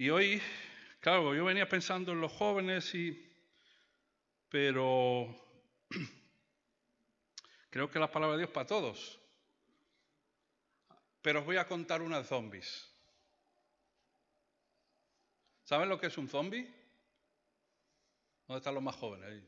Y 0.00 0.10
hoy, 0.10 0.40
claro, 1.00 1.34
yo 1.34 1.44
venía 1.44 1.68
pensando 1.68 2.12
en 2.12 2.20
los 2.20 2.30
jóvenes 2.30 2.94
y... 2.94 3.28
Pero 4.48 5.26
creo 7.70 7.90
que 7.90 7.98
la 7.98 8.10
palabra 8.10 8.36
de 8.36 8.44
Dios 8.44 8.52
para 8.52 8.68
todos. 8.68 9.18
Pero 11.20 11.40
os 11.40 11.44
voy 11.44 11.56
a 11.56 11.66
contar 11.66 12.00
una 12.00 12.18
de 12.18 12.24
zombies. 12.24 12.88
¿Saben 15.64 15.88
lo 15.88 15.98
que 15.98 16.06
es 16.06 16.16
un 16.16 16.28
zombie? 16.28 16.72
¿Dónde 18.46 18.58
están 18.58 18.74
los 18.74 18.82
más 18.84 18.94
jóvenes? 18.94 19.42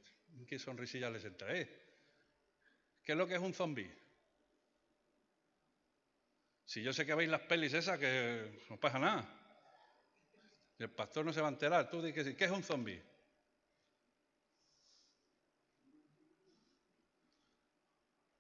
¿Qué 0.49 0.59
sonrisilla 0.59 1.11
les 1.11 1.25
entra? 1.25 1.47
¿Qué 1.55 3.13
es 3.13 3.17
lo 3.17 3.29
que 3.29 3.37
es 3.37 3.41
un 3.41 3.55
zombie? 3.55 3.91
Si 6.65 6.83
yo 6.83 6.93
sé 6.93 7.07
que 7.07 7.15
veis 7.15 7.31
las 7.31 7.43
pelis 7.43 7.73
esas, 7.73 8.01
que 8.01 8.65
no 8.69 8.77
pasa 8.77 8.99
nada. 8.99 9.40
El 10.81 10.89
pastor 10.89 11.27
no 11.27 11.33
se 11.33 11.43
va 11.43 11.49
a 11.49 11.51
enterar. 11.51 11.91
Tú 11.91 12.01
dices, 12.01 12.35
¿qué 12.35 12.47
es 12.47 12.51
un 12.51 12.63
zombie? 12.63 13.03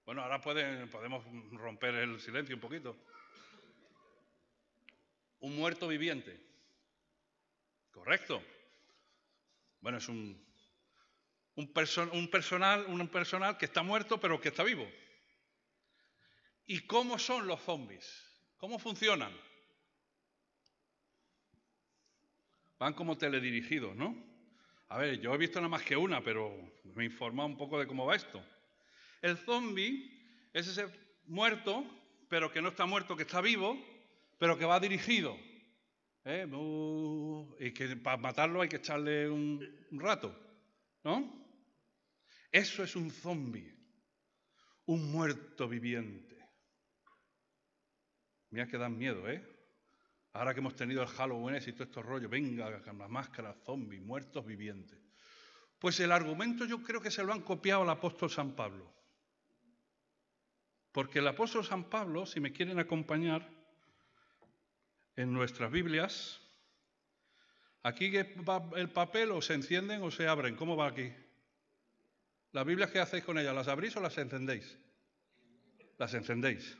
Bueno, 0.06 0.22
ahora 0.22 0.40
podemos 0.40 1.22
romper 1.52 1.94
el 1.96 2.18
silencio 2.18 2.54
un 2.56 2.60
poquito. 2.62 2.96
Un 5.40 5.54
muerto 5.54 5.86
viviente. 5.86 6.40
Correcto. 7.90 8.42
Bueno, 9.82 9.98
es 9.98 10.08
un, 10.08 10.42
un, 11.56 11.72
personal, 11.74 12.86
un 12.86 13.08
personal 13.08 13.58
que 13.58 13.66
está 13.66 13.82
muerto 13.82 14.18
pero 14.18 14.40
que 14.40 14.48
está 14.48 14.62
vivo. 14.62 14.90
¿Y 16.64 16.86
cómo 16.86 17.18
son 17.18 17.46
los 17.46 17.60
zombies? 17.60 18.26
¿Cómo 18.56 18.78
funcionan? 18.78 19.49
Van 22.80 22.94
como 22.94 23.18
teledirigidos, 23.18 23.94
¿no? 23.94 24.16
A 24.88 24.96
ver, 24.96 25.20
yo 25.20 25.34
he 25.34 25.38
visto 25.38 25.60
nada 25.60 25.68
más 25.68 25.82
que 25.82 25.98
una, 25.98 26.24
pero 26.24 26.50
me 26.96 27.02
he 27.02 27.06
informado 27.06 27.46
un 27.46 27.58
poco 27.58 27.78
de 27.78 27.86
cómo 27.86 28.06
va 28.06 28.16
esto. 28.16 28.42
El 29.20 29.36
zombie 29.36 30.10
es 30.54 30.66
ese 30.66 30.86
muerto, 31.26 31.84
pero 32.30 32.50
que 32.50 32.62
no 32.62 32.70
está 32.70 32.86
muerto, 32.86 33.18
que 33.18 33.24
está 33.24 33.42
vivo, 33.42 33.78
pero 34.38 34.56
que 34.56 34.64
va 34.64 34.80
dirigido. 34.80 35.36
¿eh? 36.24 36.48
Y 37.60 37.70
que 37.72 37.96
para 37.96 38.16
matarlo 38.16 38.62
hay 38.62 38.70
que 38.70 38.76
echarle 38.76 39.28
un, 39.28 39.60
rato, 39.92 40.34
¿no? 41.04 41.38
Eso 42.50 42.82
es 42.82 42.96
un 42.96 43.10
zombie, 43.10 43.74
un 44.86 45.12
muerto 45.12 45.68
viviente. 45.68 46.38
Mira 48.48 48.66
que 48.66 48.78
dan 48.78 48.96
miedo, 48.96 49.28
¿eh? 49.28 49.49
Ahora 50.32 50.54
que 50.54 50.60
hemos 50.60 50.76
tenido 50.76 51.02
el 51.02 51.08
Halloween 51.08 51.60
y 51.64 51.72
todo 51.72 51.84
estos 51.84 52.04
rollos, 52.04 52.30
venga, 52.30 52.80
con 52.82 52.98
las 52.98 53.10
máscaras, 53.10 53.56
zombies, 53.64 54.02
muertos 54.02 54.46
vivientes. 54.46 54.98
Pues 55.78 55.98
el 56.00 56.12
argumento 56.12 56.66
yo 56.66 56.82
creo 56.82 57.00
que 57.00 57.10
se 57.10 57.24
lo 57.24 57.32
han 57.32 57.40
copiado 57.40 57.82
al 57.82 57.90
apóstol 57.90 58.30
San 58.30 58.52
Pablo. 58.52 58.92
Porque 60.92 61.18
el 61.18 61.26
apóstol 61.26 61.64
San 61.64 61.84
Pablo, 61.84 62.26
si 62.26 62.38
me 62.38 62.52
quieren 62.52 62.78
acompañar 62.78 63.48
en 65.16 65.32
nuestras 65.32 65.70
Biblias, 65.70 66.40
aquí 67.82 68.14
el 68.14 68.90
papel 68.90 69.32
o 69.32 69.42
se 69.42 69.54
encienden 69.54 70.02
o 70.02 70.10
se 70.10 70.28
abren. 70.28 70.54
¿Cómo 70.54 70.76
va 70.76 70.88
aquí? 70.88 71.12
¿Las 72.52 72.66
Biblias 72.66 72.90
qué 72.90 73.00
hacéis 73.00 73.24
con 73.24 73.38
ellas? 73.38 73.54
¿Las 73.54 73.68
abrís 73.68 73.96
o 73.96 74.00
las 74.00 74.16
encendéis? 74.18 74.76
Las 75.98 76.14
encendéis. 76.14 76.76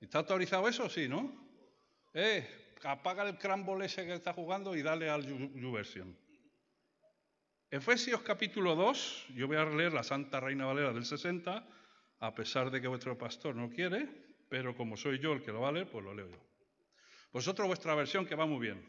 ¿Está 0.00 0.18
autorizado 0.18 0.68
eso? 0.68 0.88
Sí, 0.88 1.08
¿no? 1.08 1.49
Eh, 2.12 2.74
apaga 2.82 3.22
el 3.28 3.38
crumble 3.38 3.86
ese 3.86 4.04
que 4.04 4.14
está 4.14 4.32
jugando 4.32 4.74
y 4.74 4.82
dale 4.82 5.08
al 5.08 5.24
YouVersion. 5.24 6.16
Efesios 7.70 8.22
capítulo 8.22 8.74
2, 8.74 9.26
yo 9.36 9.46
voy 9.46 9.56
a 9.56 9.64
leer 9.64 9.92
la 9.92 10.02
Santa 10.02 10.40
Reina 10.40 10.66
Valera 10.66 10.92
del 10.92 11.04
60, 11.04 11.64
a 12.18 12.34
pesar 12.34 12.72
de 12.72 12.80
que 12.80 12.88
vuestro 12.88 13.16
pastor 13.16 13.54
no 13.54 13.70
quiere, 13.70 14.08
pero 14.48 14.74
como 14.74 14.96
soy 14.96 15.20
yo 15.20 15.32
el 15.32 15.42
que 15.42 15.52
lo 15.52 15.60
va 15.60 15.68
a 15.68 15.72
leer, 15.72 15.88
pues 15.88 16.04
lo 16.04 16.12
leo 16.12 16.28
yo. 16.28 16.40
Vosotros 17.32 17.68
vuestra 17.68 17.94
versión 17.94 18.26
que 18.26 18.34
va 18.34 18.44
muy 18.44 18.58
bien. 18.58 18.84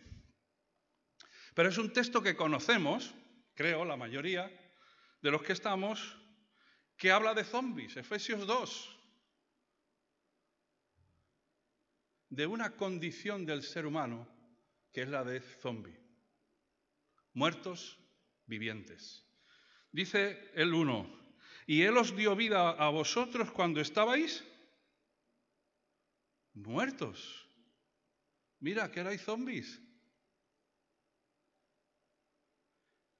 Pero 1.53 1.69
es 1.69 1.77
un 1.77 1.93
texto 1.93 2.23
que 2.23 2.35
conocemos, 2.35 3.13
creo, 3.53 3.85
la 3.85 3.97
mayoría 3.97 4.49
de 5.21 5.29
los 5.29 5.43
que 5.43 5.53
estamos, 5.53 6.17
que 6.97 7.11
habla 7.11 7.35
de 7.35 7.43
zombies, 7.43 7.97
Efesios 7.97 8.47
2. 8.47 9.00
De 12.31 12.47
una 12.47 12.77
condición 12.77 13.45
del 13.45 13.61
ser 13.61 13.85
humano 13.85 14.25
que 14.91 15.01
es 15.01 15.09
la 15.09 15.23
de 15.23 15.41
zombie. 15.41 15.99
Muertos 17.33 17.99
vivientes. 18.45 19.25
Dice 19.91 20.49
el 20.55 20.73
uno, 20.73 21.09
y 21.67 21.83
Él 21.83 21.97
os 21.97 22.15
dio 22.15 22.35
vida 22.35 22.71
a 22.71 22.89
vosotros 22.89 23.51
cuando 23.51 23.81
estabais 23.81 24.43
muertos. 26.53 27.47
Mira, 28.59 28.91
que 28.91 29.01
erais 29.01 29.21
zombies. 29.21 29.81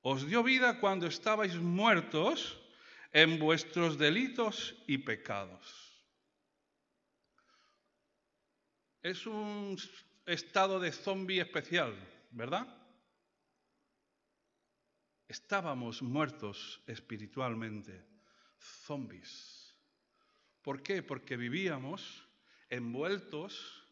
Os 0.02 0.26
dio 0.28 0.42
vida 0.42 0.80
cuando 0.80 1.08
estabais 1.08 1.56
muertos 1.58 2.60
en 3.12 3.40
vuestros 3.40 3.98
delitos 3.98 4.76
y 4.88 5.00
pecados. 5.00 5.81
Es 9.02 9.26
un 9.26 9.78
estado 10.28 10.80
de 10.80 10.92
zombie 10.92 11.42
especial, 11.42 11.96
¿verdad? 12.30 12.68
Estábamos 15.28 16.04
muertos 16.04 16.84
espiritualmente, 16.86 18.06
zombies. 18.60 19.76
¿Por 20.62 20.84
qué? 20.84 21.02
Porque 21.02 21.36
vivíamos 21.36 22.28
envueltos 22.70 23.88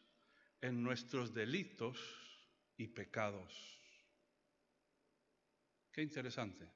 en 0.61 0.83
nuestros 0.83 1.33
delitos 1.33 1.97
y 2.77 2.85
pecados. 2.87 3.81
Qué 5.91 6.03
interesante. 6.03 6.69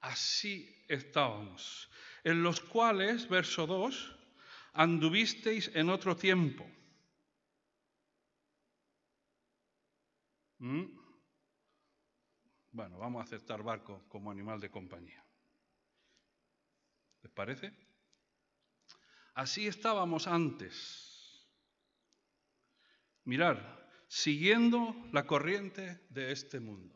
Así 0.00 0.84
estábamos, 0.88 1.88
en 2.24 2.42
los 2.42 2.60
cuales, 2.60 3.28
verso 3.28 3.64
2, 3.64 4.16
anduvisteis 4.72 5.70
en 5.72 5.88
otro 5.88 6.16
tiempo 6.16 6.68
¿Mm? 10.58 10.84
Bueno, 12.70 12.98
vamos 12.98 13.20
a 13.20 13.24
aceptar 13.24 13.62
barco 13.62 14.04
como 14.08 14.30
animal 14.30 14.60
de 14.60 14.70
compañía. 14.70 15.24
¿Les 17.22 17.32
parece? 17.32 17.72
Así 19.34 19.66
estábamos 19.66 20.26
antes. 20.26 21.48
Mirar, 23.24 23.90
siguiendo 24.08 24.94
la 25.12 25.26
corriente 25.26 26.06
de 26.10 26.32
este 26.32 26.60
mundo. 26.60 26.94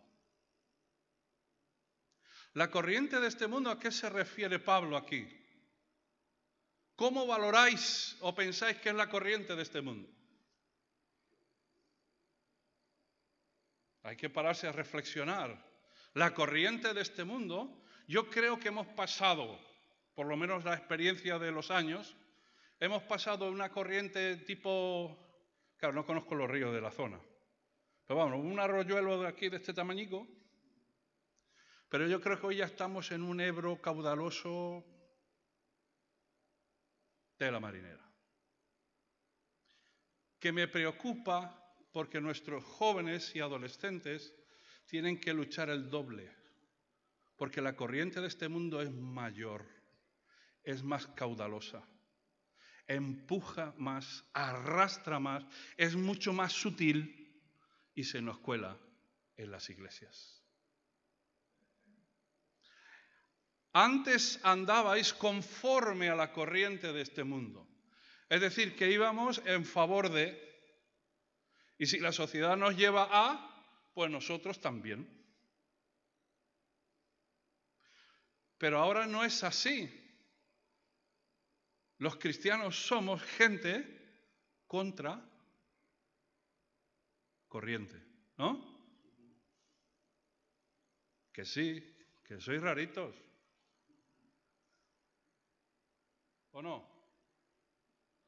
La 2.54 2.70
corriente 2.70 3.20
de 3.20 3.28
este 3.28 3.46
mundo, 3.46 3.70
¿a 3.70 3.78
qué 3.78 3.90
se 3.90 4.08
refiere 4.10 4.58
Pablo 4.58 4.96
aquí? 4.96 5.28
¿Cómo 6.96 7.26
valoráis 7.26 8.16
o 8.20 8.34
pensáis 8.34 8.78
que 8.78 8.90
es 8.90 8.94
la 8.94 9.08
corriente 9.08 9.56
de 9.56 9.62
este 9.62 9.80
mundo? 9.80 10.08
Hay 14.10 14.16
que 14.16 14.28
pararse 14.28 14.66
a 14.66 14.72
reflexionar. 14.72 15.56
La 16.14 16.34
corriente 16.34 16.92
de 16.92 17.00
este 17.00 17.22
mundo, 17.22 17.80
yo 18.08 18.28
creo 18.28 18.58
que 18.58 18.66
hemos 18.66 18.88
pasado, 18.88 19.56
por 20.16 20.26
lo 20.26 20.36
menos 20.36 20.64
la 20.64 20.74
experiencia 20.74 21.38
de 21.38 21.52
los 21.52 21.70
años, 21.70 22.16
hemos 22.80 23.04
pasado 23.04 23.48
una 23.48 23.70
corriente 23.70 24.38
tipo, 24.38 25.16
claro, 25.76 25.94
no 25.94 26.04
conozco 26.04 26.34
los 26.34 26.50
ríos 26.50 26.74
de 26.74 26.80
la 26.80 26.90
zona, 26.90 27.20
pero 28.04 28.18
vamos, 28.18 28.40
un 28.40 28.58
arroyuelo 28.58 29.22
de 29.22 29.28
aquí 29.28 29.48
de 29.48 29.58
este 29.58 29.72
tamañico, 29.72 30.26
pero 31.88 32.08
yo 32.08 32.20
creo 32.20 32.40
que 32.40 32.46
hoy 32.48 32.56
ya 32.56 32.64
estamos 32.64 33.12
en 33.12 33.22
un 33.22 33.40
Ebro 33.40 33.80
caudaloso 33.80 34.84
de 37.38 37.48
la 37.48 37.60
marinera. 37.60 38.10
Que 40.40 40.50
me 40.50 40.66
preocupa 40.66 41.59
porque 41.92 42.20
nuestros 42.20 42.64
jóvenes 42.64 43.34
y 43.34 43.40
adolescentes 43.40 44.34
tienen 44.86 45.20
que 45.20 45.34
luchar 45.34 45.70
el 45.70 45.90
doble, 45.90 46.30
porque 47.36 47.60
la 47.60 47.76
corriente 47.76 48.20
de 48.20 48.28
este 48.28 48.48
mundo 48.48 48.82
es 48.82 48.90
mayor, 48.90 49.66
es 50.62 50.82
más 50.82 51.06
caudalosa, 51.08 51.82
empuja 52.86 53.74
más, 53.76 54.24
arrastra 54.32 55.20
más, 55.20 55.44
es 55.76 55.94
mucho 55.96 56.32
más 56.32 56.52
sutil 56.52 57.40
y 57.94 58.04
se 58.04 58.20
nos 58.20 58.38
cuela 58.38 58.78
en 59.36 59.50
las 59.50 59.70
iglesias. 59.70 60.40
Antes 63.72 64.40
andabais 64.42 65.14
conforme 65.14 66.10
a 66.10 66.16
la 66.16 66.32
corriente 66.32 66.92
de 66.92 67.02
este 67.02 67.22
mundo. 67.22 67.68
Es 68.28 68.40
decir, 68.40 68.74
que 68.74 68.90
íbamos 68.90 69.40
en 69.44 69.64
favor 69.64 70.10
de... 70.10 70.49
Y 71.80 71.86
si 71.86 71.98
la 71.98 72.12
sociedad 72.12 72.58
nos 72.58 72.76
lleva 72.76 73.08
a, 73.10 73.88
pues 73.94 74.10
nosotros 74.10 74.60
también. 74.60 75.08
Pero 78.58 78.78
ahora 78.78 79.06
no 79.06 79.24
es 79.24 79.42
así. 79.44 79.88
Los 81.96 82.16
cristianos 82.16 82.76
somos 82.86 83.22
gente 83.22 84.28
contra 84.66 85.26
corriente, 87.48 87.96
¿no? 88.36 88.60
Que 91.32 91.46
sí, 91.46 91.80
que 92.26 92.38
sois 92.42 92.60
raritos. 92.60 93.16
¿O 96.50 96.60
no? 96.60 96.86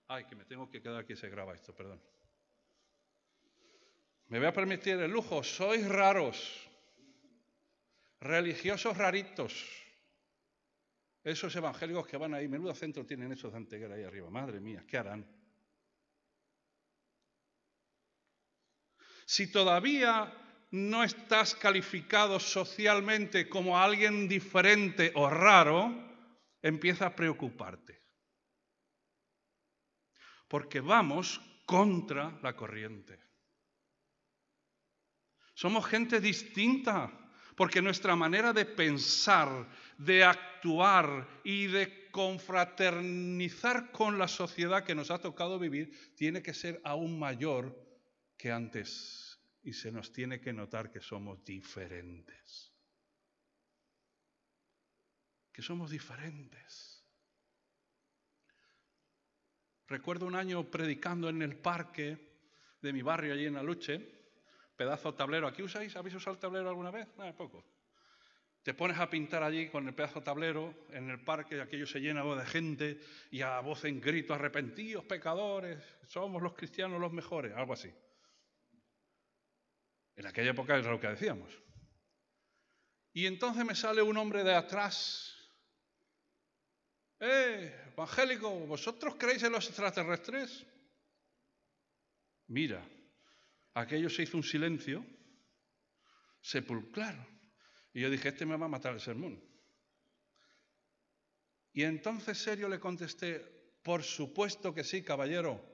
Ay, 0.09 0.25
que 0.25 0.37
me 0.37 0.47
tengo 0.47 0.71
que 0.71 0.81
quedar 0.81 1.01
aquí, 1.01 1.15
se 1.15 1.29
graba 1.29 1.55
esto, 1.55 1.77
perdón. 1.77 2.12
Me 4.33 4.39
voy 4.39 4.49
a 4.49 4.53
permitir 4.55 4.95
el 4.95 5.11
lujo, 5.11 5.43
sois 5.43 5.87
raros, 5.87 6.67
religiosos 8.19 8.97
raritos. 8.97 9.53
Esos 11.23 11.55
evangélicos 11.55 12.07
que 12.07 12.17
van 12.17 12.33
ahí, 12.33 12.49
menudo 12.49 12.75
centro 12.75 13.05
tienen 13.05 13.33
esos 13.33 13.53
de 13.53 13.59
Anteguera 13.59 13.95
ahí 13.95 14.05
arriba. 14.05 14.31
Madre 14.31 14.59
mía, 14.59 14.87
¿qué 14.89 14.97
harán? 14.97 15.31
Si 19.27 19.53
todavía 19.53 20.33
no 20.71 21.05
estás 21.05 21.55
calificado 21.55 22.41
socialmente 22.41 23.51
como 23.51 23.79
alguien 23.79 24.29
diferente 24.29 25.13
o 25.15 25.29
raro, 25.29 25.93
empieza 26.63 27.09
a 27.09 27.15
preocuparte 27.15 28.01
porque 30.49 30.81
vamos 30.81 31.39
contra 31.67 32.39
la 32.43 32.57
corriente. 32.57 33.32
Somos 35.63 35.87
gente 35.87 36.21
distinta, 36.21 37.09
porque 37.55 37.81
nuestra 37.81 38.17
manera 38.17 38.53
de 38.53 38.65
pensar, 38.65 39.69
de 39.97 40.25
actuar 40.25 41.41
y 41.45 41.69
de 41.69 42.11
confraternizar 42.11 43.93
con 43.93 44.19
la 44.19 44.27
sociedad 44.27 44.83
que 44.83 44.97
nos 44.97 45.13
ha 45.13 45.21
tocado 45.21 45.61
vivir 45.61 46.17
tiene 46.17 46.43
que 46.43 46.53
ser 46.53 46.81
aún 46.83 47.17
mayor 47.17 47.79
que 48.37 48.51
antes 48.51 49.39
y 49.63 49.73
se 49.73 49.93
nos 49.93 50.13
tiene 50.13 50.41
que 50.41 50.53
notar 50.53 50.91
que 50.91 51.01
somos 51.01 51.45
diferentes. 51.45 52.75
Que 55.53 55.63
somos 55.63 55.93
diferentes. 55.93 57.07
Recuerdo 59.87 60.27
un 60.27 60.35
año 60.35 60.69
predicando 60.69 61.29
en 61.29 61.41
el 61.41 61.55
parque 61.55 62.19
de 62.81 62.93
mi 62.93 63.03
barrio 63.03 63.35
allí 63.35 63.47
en 63.47 63.57
Aluche, 63.57 64.22
pedazo 64.77 65.13
de 65.13 65.19
tablero. 65.19 65.47
¿Aquí 65.47 65.63
usáis? 65.63 65.95
¿Habéis 65.97 66.15
usado 66.17 66.35
el 66.35 66.41
tablero 66.41 66.69
alguna 66.69 66.91
vez? 66.91 67.09
No, 67.17 67.37
poco. 67.37 67.65
Te 68.63 68.75
pones 68.75 68.99
a 68.99 69.11
pintar 69.11 69.43
allí 69.43 69.69
con 69.69 69.89
el 69.89 69.95
pedazo 69.95 70.21
de 70.21 70.25
tablero 70.25 70.87
en 70.91 71.11
el 71.11 71.23
parque, 71.25 71.61
aquello 71.61 71.87
se 71.87 71.99
llena 71.99 72.23
de 72.23 72.47
gente 72.47 73.01
y 73.31 73.43
a 73.43 73.59
voz 73.61 73.85
en 73.85 74.01
grito, 74.01 74.35
arrepentidos, 74.35 75.05
pecadores, 75.05 75.79
somos 76.07 76.41
los 76.41 76.55
cristianos 76.55 77.01
los 77.01 77.13
mejores, 77.13 77.53
algo 77.57 77.73
así. 77.73 77.93
En 80.15 80.27
aquella 80.27 80.53
época 80.53 80.77
era 80.77 80.91
lo 80.91 81.01
que 81.01 81.09
decíamos. 81.09 81.51
Y 83.13 83.27
entonces 83.27 83.65
me 83.65 83.75
sale 83.75 84.01
un 84.01 84.17
hombre 84.17 84.45
de 84.45 84.55
atrás 84.55 85.43
¡Eh, 87.25 87.93
evangélico, 87.93 88.51
¿vosotros 88.67 89.15
creéis 89.17 89.45
en 89.45 89.53
los 89.53 89.69
extraterrestres? 89.69 90.67
Mira, 92.49 92.85
aquello 93.75 94.09
se 94.09 94.23
hizo 94.23 94.37
un 94.37 94.43
silencio 94.43 95.05
sepulcral. 96.41 97.27
Y 97.95 98.01
yo 98.01 98.11
dije, 98.11 98.29
este 98.29 98.47
me 98.47 98.57
va 98.57 98.67
a 98.67 98.71
matar 98.71 98.95
el 98.95 99.01
sermón. 99.01 99.43
Y 101.73 101.85
entonces 101.85 102.39
serio 102.39 102.69
le 102.69 102.81
contesté, 102.81 103.41
por 103.83 104.03
supuesto 104.03 104.75
que 104.75 104.85
sí, 104.85 105.03
caballero. 105.03 105.73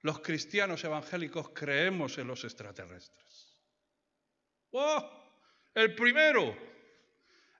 Los 0.00 0.20
cristianos 0.20 0.84
evangélicos 0.84 1.50
creemos 1.50 2.18
en 2.18 2.28
los 2.28 2.44
extraterrestres. 2.44 3.62
¡Oh! 4.70 5.18
El 5.74 5.94
primero, 5.94 6.56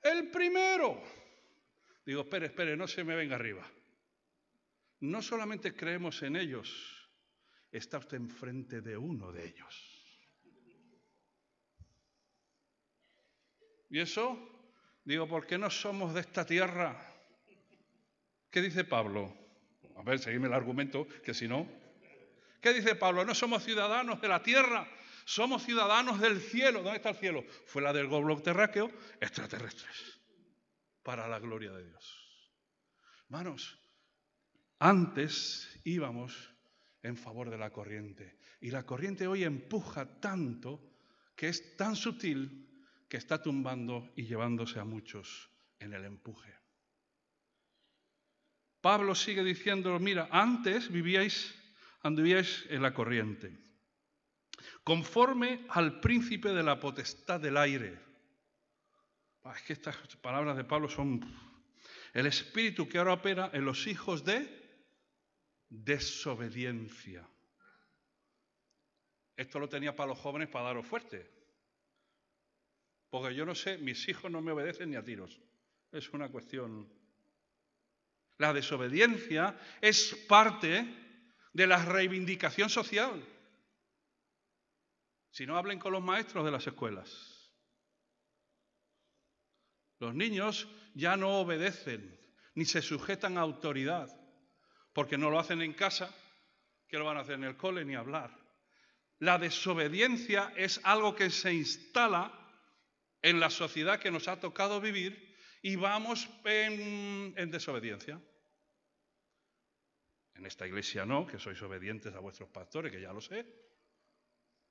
el 0.02 0.30
primero. 0.30 1.00
Digo, 2.04 2.22
espere, 2.22 2.46
espere, 2.46 2.76
no 2.76 2.86
se 2.86 3.04
me 3.04 3.14
venga 3.14 3.36
arriba. 3.36 3.70
No 5.00 5.22
solamente 5.22 5.74
creemos 5.74 6.22
en 6.22 6.36
ellos, 6.36 6.97
está 7.70 7.98
usted 7.98 8.16
enfrente 8.16 8.80
de 8.80 8.96
uno 8.96 9.32
de 9.32 9.46
ellos. 9.46 9.98
¿Y 13.90 14.00
eso? 14.00 14.38
Digo, 15.04 15.26
¿por 15.26 15.46
qué 15.46 15.56
no 15.56 15.70
somos 15.70 16.12
de 16.14 16.20
esta 16.20 16.44
tierra? 16.44 17.00
¿Qué 18.50 18.60
dice 18.60 18.84
Pablo? 18.84 19.34
A 19.96 20.02
ver, 20.02 20.18
seguime 20.18 20.46
el 20.46 20.52
argumento, 20.52 21.08
que 21.24 21.34
si 21.34 21.48
no. 21.48 21.66
¿Qué 22.60 22.74
dice 22.74 22.94
Pablo? 22.94 23.24
No 23.24 23.34
somos 23.34 23.64
ciudadanos 23.64 24.20
de 24.20 24.28
la 24.28 24.42
tierra, 24.42 24.86
somos 25.24 25.64
ciudadanos 25.64 26.20
del 26.20 26.40
cielo. 26.40 26.82
¿Dónde 26.82 26.96
está 26.96 27.10
el 27.10 27.16
cielo? 27.16 27.44
Fue 27.66 27.82
la 27.82 27.92
del 27.92 28.08
globo 28.08 28.42
terráqueo, 28.42 28.90
extraterrestres 29.20 30.20
para 31.02 31.26
la 31.28 31.38
gloria 31.38 31.72
de 31.72 31.84
Dios. 31.86 32.52
Hermanos, 33.24 33.80
antes 34.78 35.80
íbamos 35.84 36.54
en 37.02 37.16
favor 37.16 37.50
de 37.50 37.58
la 37.58 37.70
corriente 37.70 38.38
y 38.60 38.70
la 38.70 38.84
corriente 38.84 39.26
hoy 39.26 39.44
empuja 39.44 40.20
tanto 40.20 40.80
que 41.36 41.48
es 41.48 41.76
tan 41.76 41.96
sutil 41.96 42.66
que 43.08 43.16
está 43.16 43.40
tumbando 43.40 44.10
y 44.16 44.24
llevándose 44.24 44.78
a 44.78 44.84
muchos 44.84 45.50
en 45.78 45.92
el 45.92 46.04
empuje. 46.04 46.54
Pablo 48.80 49.14
sigue 49.14 49.42
diciendo, 49.42 49.98
mira, 49.98 50.28
antes 50.30 50.90
vivíais, 50.90 51.54
anduvíais 52.02 52.66
en 52.68 52.82
la 52.82 52.94
corriente, 52.94 53.56
conforme 54.84 55.64
al 55.70 56.00
príncipe 56.00 56.50
de 56.50 56.62
la 56.62 56.78
potestad 56.78 57.40
del 57.40 57.56
aire 57.56 58.08
Ah, 59.48 59.54
es 59.56 59.62
que 59.62 59.72
estas 59.72 59.96
palabras 60.20 60.58
de 60.58 60.64
Pablo 60.64 60.90
son 60.90 61.24
el 62.12 62.26
espíritu 62.26 62.86
que 62.86 62.98
ahora 62.98 63.14
opera 63.14 63.50
en 63.54 63.64
los 63.64 63.86
hijos 63.86 64.22
de 64.22 64.57
desobediencia. 65.68 67.28
Esto 69.36 69.58
lo 69.60 69.68
tenía 69.68 69.94
para 69.94 70.08
los 70.08 70.18
jóvenes 70.18 70.48
para 70.48 70.66
daros 70.66 70.86
fuerte. 70.86 71.30
Porque 73.10 73.34
yo 73.34 73.46
no 73.46 73.54
sé, 73.54 73.78
mis 73.78 74.08
hijos 74.08 74.30
no 74.30 74.40
me 74.42 74.52
obedecen 74.52 74.90
ni 74.90 74.96
a 74.96 75.04
tiros. 75.04 75.40
Es 75.92 76.10
una 76.10 76.28
cuestión. 76.28 76.92
La 78.36 78.52
desobediencia 78.52 79.58
es 79.80 80.14
parte 80.28 80.86
de 81.52 81.66
la 81.66 81.84
reivindicación 81.84 82.68
social. 82.68 83.24
Si 85.30 85.46
no 85.46 85.56
hablen 85.56 85.78
con 85.78 85.92
los 85.92 86.02
maestros 86.02 86.44
de 86.44 86.50
las 86.50 86.66
escuelas. 86.66 87.52
Los 90.00 90.14
niños 90.14 90.68
ya 90.94 91.16
no 91.16 91.40
obedecen 91.40 92.18
ni 92.54 92.64
se 92.64 92.82
sujetan 92.82 93.38
a 93.38 93.42
autoridad, 93.42 94.08
porque 94.98 95.16
no 95.16 95.30
lo 95.30 95.38
hacen 95.38 95.62
en 95.62 95.74
casa, 95.74 96.12
que 96.88 96.98
lo 96.98 97.04
van 97.04 97.18
a 97.18 97.20
hacer 97.20 97.36
en 97.36 97.44
el 97.44 97.56
cole 97.56 97.84
ni 97.84 97.94
hablar. 97.94 98.36
La 99.20 99.38
desobediencia 99.38 100.52
es 100.56 100.80
algo 100.82 101.14
que 101.14 101.30
se 101.30 101.54
instala 101.54 102.32
en 103.22 103.38
la 103.38 103.48
sociedad 103.48 104.00
que 104.00 104.10
nos 104.10 104.26
ha 104.26 104.40
tocado 104.40 104.80
vivir 104.80 105.36
y 105.62 105.76
vamos 105.76 106.28
en, 106.44 107.32
en 107.36 107.48
desobediencia. 107.48 108.20
En 110.34 110.44
esta 110.46 110.66
iglesia 110.66 111.06
no, 111.06 111.28
que 111.28 111.38
sois 111.38 111.62
obedientes 111.62 112.12
a 112.12 112.18
vuestros 112.18 112.48
pastores, 112.48 112.90
que 112.90 113.00
ya 113.00 113.12
lo 113.12 113.20
sé, 113.20 113.46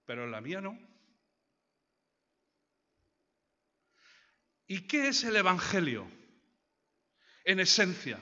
pero 0.06 0.26
en 0.26 0.32
la 0.32 0.42
mía 0.42 0.60
no. 0.60 0.78
¿Y 4.68 4.88
qué 4.88 5.08
es 5.08 5.24
el 5.24 5.38
Evangelio? 5.38 6.06
En 7.46 7.62
esencia, 7.62 8.20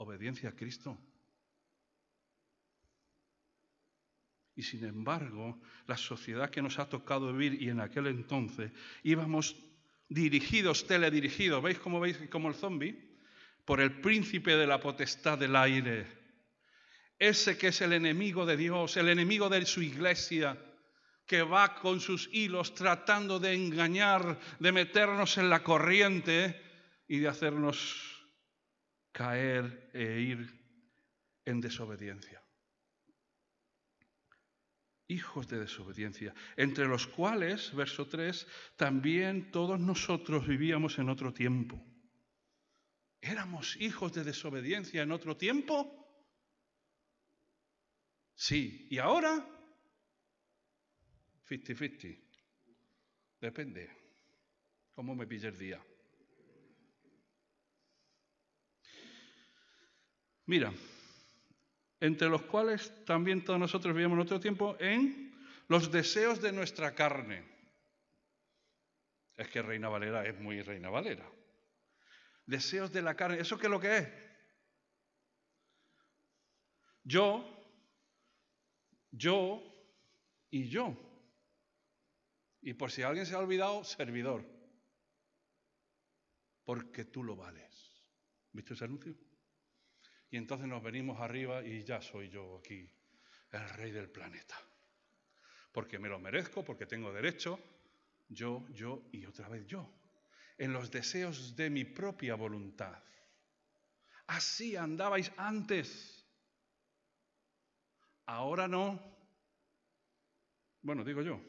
obediencia 0.00 0.48
a 0.48 0.56
Cristo. 0.56 0.98
Y 4.56 4.62
sin 4.62 4.84
embargo, 4.84 5.60
la 5.86 5.96
sociedad 5.96 6.50
que 6.50 6.62
nos 6.62 6.78
ha 6.78 6.88
tocado 6.88 7.32
vivir 7.32 7.62
y 7.62 7.68
en 7.68 7.80
aquel 7.80 8.06
entonces 8.06 8.72
íbamos 9.02 9.56
dirigidos, 10.08 10.86
teledirigidos, 10.86 11.62
¿veis 11.62 11.78
cómo 11.78 12.00
veis 12.00 12.18
como 12.30 12.48
el 12.48 12.54
zombi? 12.54 12.98
Por 13.64 13.80
el 13.80 14.00
príncipe 14.00 14.56
de 14.56 14.66
la 14.66 14.80
potestad 14.80 15.38
del 15.38 15.54
aire. 15.54 16.06
Ese 17.18 17.58
que 17.58 17.68
es 17.68 17.80
el 17.82 17.92
enemigo 17.92 18.46
de 18.46 18.56
Dios, 18.56 18.96
el 18.96 19.08
enemigo 19.08 19.48
de 19.50 19.64
su 19.66 19.82
iglesia, 19.82 20.58
que 21.26 21.42
va 21.42 21.74
con 21.74 22.00
sus 22.00 22.28
hilos 22.32 22.74
tratando 22.74 23.38
de 23.38 23.52
engañar, 23.52 24.40
de 24.58 24.72
meternos 24.72 25.36
en 25.36 25.50
la 25.50 25.62
corriente 25.62 26.60
y 27.06 27.18
de 27.18 27.28
hacernos 27.28 28.09
caer 29.20 29.90
e 29.92 30.18
ir 30.18 30.48
en 31.44 31.60
desobediencia. 31.60 32.42
Hijos 35.08 35.46
de 35.46 35.58
desobediencia, 35.58 36.32
entre 36.56 36.88
los 36.88 37.06
cuales, 37.06 37.74
verso 37.74 38.06
3, 38.06 38.46
también 38.76 39.50
todos 39.50 39.78
nosotros 39.78 40.48
vivíamos 40.48 40.98
en 40.98 41.10
otro 41.10 41.34
tiempo. 41.34 41.84
¿Éramos 43.20 43.76
hijos 43.76 44.10
de 44.14 44.24
desobediencia 44.24 45.02
en 45.02 45.12
otro 45.12 45.36
tiempo? 45.36 45.76
Sí. 48.34 48.86
¿Y 48.88 48.96
ahora? 48.96 49.46
50-50. 51.46 52.18
Depende. 53.38 53.90
¿Cómo 54.94 55.14
me 55.14 55.26
pilla 55.26 55.50
el 55.50 55.58
día? 55.58 55.89
Mira, 60.50 60.72
entre 62.00 62.28
los 62.28 62.42
cuales 62.42 62.92
también 63.04 63.44
todos 63.44 63.60
nosotros 63.60 63.94
vivíamos 63.94 64.16
en 64.16 64.22
otro 64.22 64.40
tiempo 64.40 64.76
en 64.80 65.32
los 65.68 65.92
deseos 65.92 66.42
de 66.42 66.50
nuestra 66.50 66.92
carne. 66.92 67.44
Es 69.36 69.46
que 69.46 69.62
Reina 69.62 69.88
Valera 69.88 70.26
es 70.26 70.36
muy 70.40 70.60
Reina 70.60 70.90
Valera. 70.90 71.24
Deseos 72.46 72.92
de 72.92 73.00
la 73.00 73.14
carne. 73.14 73.38
¿Eso 73.38 73.58
qué 73.58 73.68
es 73.68 73.70
lo 73.70 73.78
que 73.78 73.98
es? 73.98 74.08
Yo, 77.04 77.48
yo 79.12 79.62
y 80.50 80.68
yo. 80.68 80.96
Y 82.60 82.74
por 82.74 82.90
si 82.90 83.02
alguien 83.02 83.24
se 83.24 83.36
ha 83.36 83.38
olvidado, 83.38 83.84
servidor. 83.84 84.44
Porque 86.64 87.04
tú 87.04 87.22
lo 87.22 87.36
vales. 87.36 88.02
¿Viste 88.50 88.74
ese 88.74 88.86
anuncio? 88.86 89.29
Y 90.30 90.36
entonces 90.36 90.68
nos 90.68 90.82
venimos 90.82 91.20
arriba 91.20 91.62
y 91.64 91.82
ya 91.82 92.00
soy 92.00 92.28
yo 92.28 92.58
aquí, 92.58 92.88
el 93.50 93.68
rey 93.70 93.90
del 93.90 94.08
planeta. 94.08 94.56
Porque 95.72 95.98
me 95.98 96.08
lo 96.08 96.18
merezco, 96.18 96.64
porque 96.64 96.86
tengo 96.86 97.12
derecho, 97.12 97.58
yo, 98.28 98.64
yo 98.70 99.02
y 99.12 99.26
otra 99.26 99.48
vez 99.48 99.66
yo, 99.66 99.92
en 100.56 100.72
los 100.72 100.90
deseos 100.90 101.56
de 101.56 101.68
mi 101.68 101.84
propia 101.84 102.36
voluntad. 102.36 103.02
Así 104.28 104.76
andabais 104.76 105.32
antes. 105.36 106.24
Ahora 108.26 108.68
no. 108.68 109.00
Bueno, 110.82 111.02
digo 111.02 111.22
yo. 111.22 111.40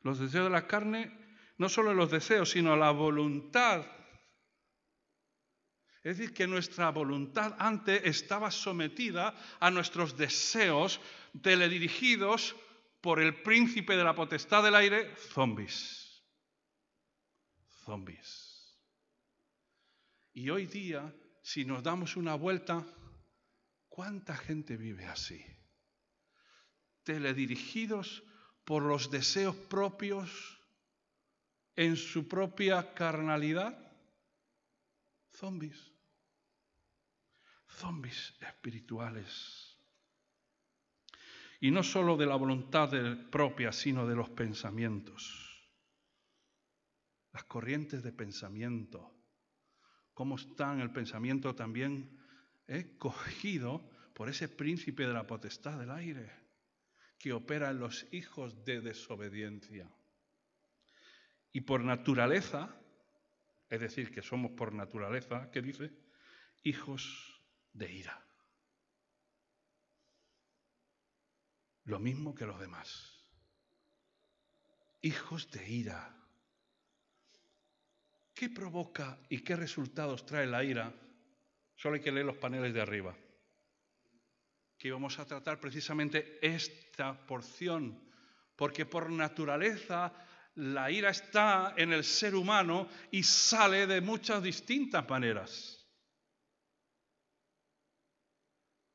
Los 0.00 0.18
deseos 0.18 0.44
de 0.44 0.50
la 0.50 0.66
carne, 0.66 1.12
no 1.58 1.68
solo 1.68 1.92
los 1.92 2.10
deseos, 2.10 2.50
sino 2.50 2.76
la 2.76 2.90
voluntad 2.90 3.84
es 6.04 6.18
decir, 6.18 6.34
que 6.34 6.46
nuestra 6.46 6.90
voluntad 6.90 7.56
antes 7.58 8.02
estaba 8.04 8.50
sometida 8.50 9.34
a 9.58 9.70
nuestros 9.70 10.14
deseos 10.18 11.00
teledirigidos 11.40 12.54
por 13.00 13.20
el 13.20 13.42
príncipe 13.42 13.96
de 13.96 14.04
la 14.04 14.14
potestad 14.14 14.62
del 14.62 14.74
aire, 14.74 15.16
zombies. 15.16 16.22
Zombies. 17.86 18.78
Y 20.34 20.50
hoy 20.50 20.66
día, 20.66 21.10
si 21.42 21.64
nos 21.64 21.82
damos 21.82 22.16
una 22.16 22.34
vuelta, 22.34 22.84
¿cuánta 23.88 24.36
gente 24.36 24.76
vive 24.76 25.06
así? 25.06 25.42
Teledirigidos 27.02 28.22
por 28.66 28.82
los 28.82 29.10
deseos 29.10 29.56
propios 29.56 30.60
en 31.76 31.96
su 31.96 32.28
propia 32.28 32.92
carnalidad. 32.92 33.78
Zombies 35.32 35.93
zombies 37.74 38.34
espirituales. 38.40 39.78
Y 41.60 41.70
no 41.70 41.82
solo 41.82 42.16
de 42.16 42.26
la 42.26 42.36
voluntad 42.36 42.90
propia, 43.30 43.72
sino 43.72 44.06
de 44.06 44.16
los 44.16 44.30
pensamientos. 44.30 45.50
Las 47.32 47.44
corrientes 47.44 48.02
de 48.02 48.12
pensamiento. 48.12 49.10
Cómo 50.12 50.36
está 50.36 50.72
el 50.80 50.92
pensamiento 50.92 51.54
también 51.54 52.20
eh, 52.68 52.96
cogido 52.98 53.90
por 54.14 54.28
ese 54.28 54.48
príncipe 54.48 55.06
de 55.06 55.12
la 55.12 55.26
potestad 55.26 55.78
del 55.78 55.90
aire 55.90 56.30
que 57.18 57.32
opera 57.32 57.70
en 57.70 57.80
los 57.80 58.06
hijos 58.12 58.64
de 58.64 58.80
desobediencia. 58.80 59.90
Y 61.52 61.62
por 61.62 61.82
naturaleza, 61.82 62.76
es 63.70 63.80
decir, 63.80 64.12
que 64.12 64.22
somos 64.22 64.52
por 64.52 64.72
naturaleza, 64.72 65.50
¿qué 65.50 65.62
dice? 65.62 65.90
Hijos 66.62 67.33
de 67.74 67.92
ira. 67.92 68.24
Lo 71.84 71.98
mismo 71.98 72.34
que 72.34 72.46
los 72.46 72.58
demás. 72.58 73.20
Hijos 75.02 75.50
de 75.50 75.68
ira. 75.68 76.16
¿Qué 78.32 78.48
provoca 78.48 79.18
y 79.28 79.40
qué 79.40 79.54
resultados 79.54 80.24
trae 80.24 80.46
la 80.46 80.64
ira? 80.64 80.92
Solo 81.76 81.96
hay 81.96 82.00
que 82.00 82.10
leer 82.10 82.26
los 82.26 82.38
paneles 82.38 82.72
de 82.72 82.80
arriba. 82.80 83.14
Que 84.78 84.90
vamos 84.90 85.18
a 85.18 85.26
tratar 85.26 85.60
precisamente 85.60 86.38
esta 86.40 87.26
porción, 87.26 88.00
porque 88.56 88.86
por 88.86 89.10
naturaleza 89.10 90.12
la 90.56 90.90
ira 90.90 91.10
está 91.10 91.74
en 91.76 91.92
el 91.92 92.04
ser 92.04 92.34
humano 92.34 92.88
y 93.10 93.22
sale 93.22 93.86
de 93.86 94.00
muchas 94.00 94.42
distintas 94.42 95.08
maneras. 95.08 95.73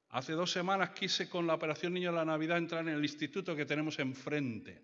Hace 0.09 0.33
dos 0.33 0.51
semanas 0.51 0.89
quise 0.91 1.29
con 1.29 1.45
la 1.45 1.53
Operación 1.53 1.93
Niño 1.93 2.11
de 2.11 2.17
la 2.17 2.25
Navidad 2.25 2.57
entrar 2.57 2.87
en 2.87 2.95
el 2.95 3.03
instituto 3.03 3.55
que 3.55 3.65
tenemos 3.65 3.99
enfrente. 3.99 4.81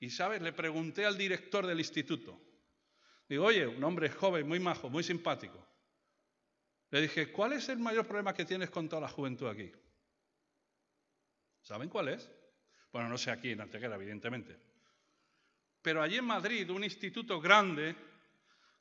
Y, 0.00 0.08
¿sabes? 0.10 0.40
Le 0.40 0.52
pregunté 0.52 1.04
al 1.04 1.18
director 1.18 1.66
del 1.66 1.78
instituto. 1.78 2.40
Digo, 3.28 3.44
oye, 3.44 3.66
un 3.66 3.82
hombre 3.84 4.08
joven, 4.08 4.48
muy 4.48 4.58
majo, 4.58 4.88
muy 4.88 5.02
simpático. 5.02 5.62
Le 6.90 7.02
dije, 7.02 7.30
¿cuál 7.30 7.52
es 7.52 7.68
el 7.68 7.78
mayor 7.78 8.06
problema 8.06 8.32
que 8.32 8.46
tienes 8.46 8.70
con 8.70 8.88
toda 8.88 9.02
la 9.02 9.08
juventud 9.08 9.48
aquí? 9.48 9.70
¿Saben 11.60 11.90
cuál 11.90 12.08
es? 12.08 12.30
Bueno, 12.90 13.10
no 13.10 13.18
sé 13.18 13.30
aquí 13.30 13.50
en 13.50 13.60
Antequera, 13.60 13.96
evidentemente. 13.96 14.58
Pero 15.82 16.00
allí 16.00 16.16
en 16.16 16.24
Madrid, 16.24 16.70
un 16.70 16.84
instituto 16.84 17.38
grande, 17.38 17.94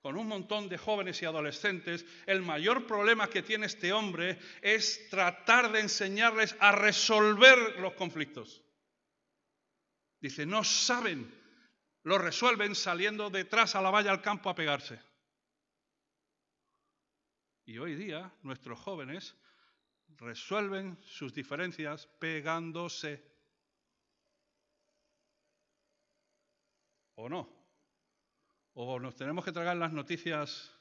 con 0.02 0.18
un 0.18 0.28
montón 0.28 0.70
de 0.70 0.78
jóvenes 0.78 1.22
y 1.22 1.26
adolescentes, 1.26 2.06
el 2.26 2.42
mayor 2.42 2.86
problema 2.86 3.30
que 3.30 3.42
tiene 3.42 3.66
este 3.66 3.92
hombre 3.92 4.40
es 4.62 5.10
tratar 5.10 5.72
de 5.72 5.82
enseñarles 5.82 6.56
a 6.60 6.72
resolver 6.72 7.80
los 7.80 7.94
conflictos. 7.94 8.64
Dice, 10.20 10.46
no 10.46 10.64
saben, 10.64 11.32
lo 12.04 12.18
resuelven 12.18 12.76
saliendo 12.76 13.30
detrás 13.30 13.76
a 13.76 13.82
la 13.82 13.92
valla 13.92 14.12
al 14.12 14.22
campo 14.22 14.50
a 14.50 14.56
pegarse. 14.56 15.00
Y 17.66 17.78
hoy 17.80 17.96
día 17.96 18.32
nuestros 18.44 18.80
jóvenes 18.80 19.36
resuelven 20.16 20.98
sus 21.04 21.34
diferencias 21.34 22.08
pegándose. 22.20 23.22
¿O 27.16 27.28
no? 27.28 27.57
O 28.80 29.00
nos 29.00 29.16
tenemos 29.16 29.44
que 29.44 29.52
tragar 29.52 29.76
las 29.76 29.92
noticias 29.92 30.72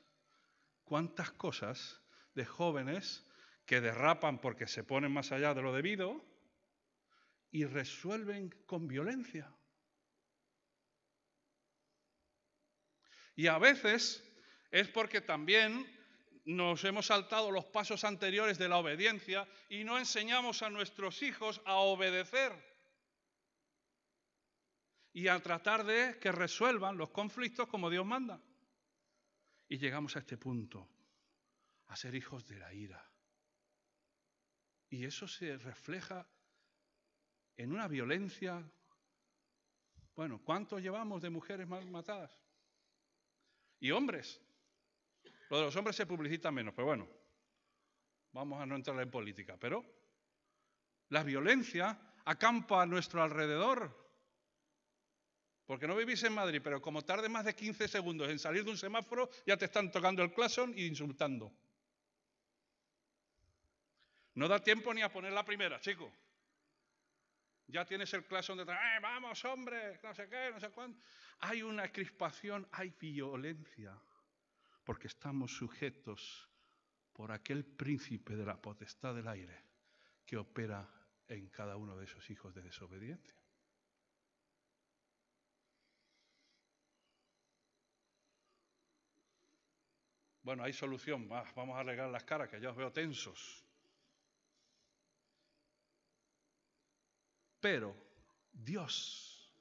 cuántas 0.84 1.30
cosas 1.30 2.02
de 2.34 2.44
jóvenes 2.44 3.24
que 3.64 3.80
derrapan 3.80 4.38
porque 4.38 4.66
se 4.66 4.84
ponen 4.84 5.10
más 5.10 5.32
allá 5.32 5.54
de 5.54 5.62
lo 5.62 5.72
debido 5.72 6.22
y 7.50 7.64
resuelven 7.64 8.50
con 8.66 8.86
violencia. 8.86 9.50
Y 13.34 13.46
a 13.46 13.56
veces 13.56 14.22
es 14.70 14.88
porque 14.88 15.22
también 15.22 15.86
nos 16.44 16.84
hemos 16.84 17.06
saltado 17.06 17.50
los 17.50 17.64
pasos 17.64 18.04
anteriores 18.04 18.58
de 18.58 18.68
la 18.68 18.76
obediencia 18.76 19.48
y 19.70 19.84
no 19.84 19.96
enseñamos 19.96 20.62
a 20.62 20.68
nuestros 20.68 21.22
hijos 21.22 21.62
a 21.64 21.76
obedecer 21.76 22.52
y 25.16 25.28
a 25.28 25.40
tratar 25.40 25.82
de 25.82 26.18
que 26.18 26.30
resuelvan 26.30 26.98
los 26.98 27.08
conflictos 27.08 27.68
como 27.68 27.88
Dios 27.88 28.04
manda. 28.04 28.38
Y 29.66 29.78
llegamos 29.78 30.14
a 30.14 30.18
este 30.18 30.36
punto, 30.36 30.86
a 31.86 31.96
ser 31.96 32.14
hijos 32.14 32.46
de 32.46 32.58
la 32.58 32.74
ira. 32.74 33.02
Y 34.90 35.06
eso 35.06 35.26
se 35.26 35.56
refleja 35.56 36.28
en 37.56 37.72
una 37.72 37.88
violencia. 37.88 38.62
Bueno, 40.14 40.42
¿cuántos 40.44 40.82
llevamos 40.82 41.22
de 41.22 41.30
mujeres 41.30 41.66
matadas? 41.66 42.44
Y 43.80 43.92
hombres. 43.92 44.38
Lo 45.48 45.56
de 45.56 45.64
los 45.64 45.76
hombres 45.76 45.96
se 45.96 46.04
publicita 46.04 46.50
menos, 46.50 46.74
pero 46.74 46.88
bueno, 46.88 47.08
vamos 48.32 48.60
a 48.60 48.66
no 48.66 48.76
entrar 48.76 49.00
en 49.00 49.10
política. 49.10 49.56
Pero 49.58 49.82
la 51.08 51.22
violencia 51.22 51.98
acampa 52.26 52.82
a 52.82 52.86
nuestro 52.86 53.22
alrededor. 53.22 54.05
Porque 55.66 55.88
no 55.88 55.96
vivís 55.96 56.22
en 56.22 56.32
Madrid, 56.32 56.60
pero 56.62 56.80
como 56.80 57.02
tarde 57.02 57.28
más 57.28 57.44
de 57.44 57.54
15 57.54 57.88
segundos 57.88 58.30
en 58.30 58.38
salir 58.38 58.64
de 58.64 58.70
un 58.70 58.78
semáforo, 58.78 59.28
ya 59.44 59.56
te 59.56 59.64
están 59.64 59.90
tocando 59.90 60.22
el 60.22 60.32
claxon 60.32 60.72
e 60.76 60.86
insultando. 60.86 61.52
No 64.34 64.46
da 64.46 64.62
tiempo 64.62 64.94
ni 64.94 65.02
a 65.02 65.10
poner 65.10 65.32
la 65.32 65.44
primera, 65.44 65.80
chico. 65.80 66.12
Ya 67.66 67.84
tienes 67.84 68.12
el 68.14 68.24
claxon 68.24 68.58
detrás. 68.58 68.78
¡Eh, 68.78 69.00
vamos, 69.02 69.44
hombre! 69.44 69.98
No 70.04 70.14
sé 70.14 70.28
qué, 70.28 70.50
no 70.52 70.60
sé 70.60 70.70
cuánto. 70.70 71.00
Hay 71.40 71.62
una 71.62 71.90
crispación, 71.90 72.68
hay 72.70 72.90
violencia, 72.90 73.98
porque 74.84 75.08
estamos 75.08 75.56
sujetos 75.56 76.48
por 77.12 77.32
aquel 77.32 77.64
príncipe 77.64 78.36
de 78.36 78.46
la 78.46 78.60
potestad 78.60 79.14
del 79.14 79.26
aire 79.26 79.64
que 80.24 80.36
opera 80.36 80.88
en 81.26 81.48
cada 81.48 81.76
uno 81.76 81.96
de 81.96 82.04
esos 82.04 82.28
hijos 82.30 82.54
de 82.54 82.62
desobediencia. 82.62 83.45
Bueno, 90.46 90.62
hay 90.62 90.72
solución, 90.72 91.28
vamos 91.28 91.76
a 91.76 91.80
arreglar 91.80 92.08
las 92.08 92.22
caras, 92.22 92.48
que 92.48 92.60
ya 92.60 92.70
os 92.70 92.76
veo 92.76 92.92
tensos. 92.92 93.64
Pero 97.58 97.92
Dios. 98.52 99.52